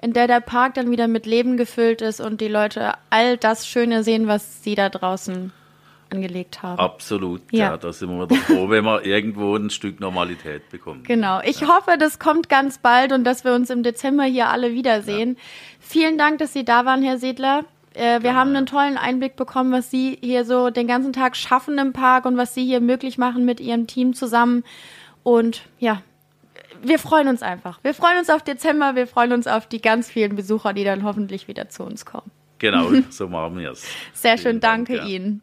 in 0.00 0.12
der 0.12 0.26
der 0.26 0.40
Park 0.40 0.74
dann 0.74 0.90
wieder 0.90 1.08
mit 1.08 1.26
Leben 1.26 1.56
gefüllt 1.56 2.02
ist 2.02 2.20
und 2.20 2.40
die 2.40 2.48
Leute 2.48 2.94
all 3.10 3.36
das 3.36 3.66
Schöne 3.66 4.04
sehen, 4.04 4.26
was 4.26 4.62
sie 4.62 4.74
da 4.74 4.88
draußen 4.88 5.52
angelegt 6.12 6.62
haben. 6.62 6.78
Absolut, 6.78 7.42
ja. 7.50 7.70
ja 7.70 7.76
da 7.76 7.92
sind 7.92 8.10
wir 8.10 8.26
doch 8.26 8.36
froh, 8.36 8.68
wenn 8.68 8.84
wir 8.84 9.04
irgendwo 9.04 9.56
ein 9.56 9.70
Stück 9.70 10.00
Normalität 10.00 10.68
bekommen. 10.70 11.02
Genau, 11.04 11.40
ich 11.42 11.60
ja. 11.60 11.68
hoffe, 11.68 11.96
das 11.98 12.18
kommt 12.18 12.48
ganz 12.48 12.78
bald 12.78 13.12
und 13.12 13.24
dass 13.24 13.44
wir 13.44 13.54
uns 13.54 13.70
im 13.70 13.82
Dezember 13.82 14.24
hier 14.24 14.48
alle 14.48 14.72
wiedersehen. 14.72 15.34
Ja. 15.34 15.42
Vielen 15.80 16.18
Dank, 16.18 16.38
dass 16.38 16.52
Sie 16.52 16.64
da 16.64 16.84
waren, 16.84 17.02
Herr 17.02 17.18
Sedler. 17.18 17.64
Äh, 17.94 18.14
wir 18.14 18.20
genau. 18.20 18.34
haben 18.34 18.56
einen 18.56 18.66
tollen 18.66 18.96
Einblick 18.96 19.36
bekommen, 19.36 19.72
was 19.72 19.90
Sie 19.90 20.18
hier 20.20 20.44
so 20.44 20.70
den 20.70 20.86
ganzen 20.86 21.12
Tag 21.12 21.36
schaffen 21.36 21.78
im 21.78 21.92
Park 21.92 22.24
und 22.24 22.36
was 22.36 22.54
Sie 22.54 22.64
hier 22.64 22.80
möglich 22.80 23.18
machen 23.18 23.44
mit 23.44 23.60
Ihrem 23.60 23.86
Team 23.86 24.14
zusammen. 24.14 24.64
Und 25.22 25.62
ja, 25.78 26.02
wir 26.82 26.98
freuen 26.98 27.28
uns 27.28 27.42
einfach. 27.42 27.78
Wir 27.82 27.94
freuen 27.94 28.18
uns 28.18 28.30
auf 28.30 28.42
Dezember, 28.42 28.96
wir 28.96 29.06
freuen 29.06 29.32
uns 29.32 29.46
auf 29.46 29.66
die 29.66 29.80
ganz 29.80 30.10
vielen 30.10 30.36
Besucher, 30.36 30.72
die 30.72 30.84
dann 30.84 31.04
hoffentlich 31.04 31.48
wieder 31.48 31.68
zu 31.68 31.84
uns 31.84 32.04
kommen. 32.04 32.30
Genau, 32.58 32.90
so 33.10 33.28
machen 33.28 33.58
wir 33.58 33.72
es. 33.72 33.86
Sehr 34.12 34.38
Vielen 34.38 34.54
schön, 34.54 34.60
danke 34.60 34.96
ja. 34.96 35.04
Ihnen. 35.04 35.42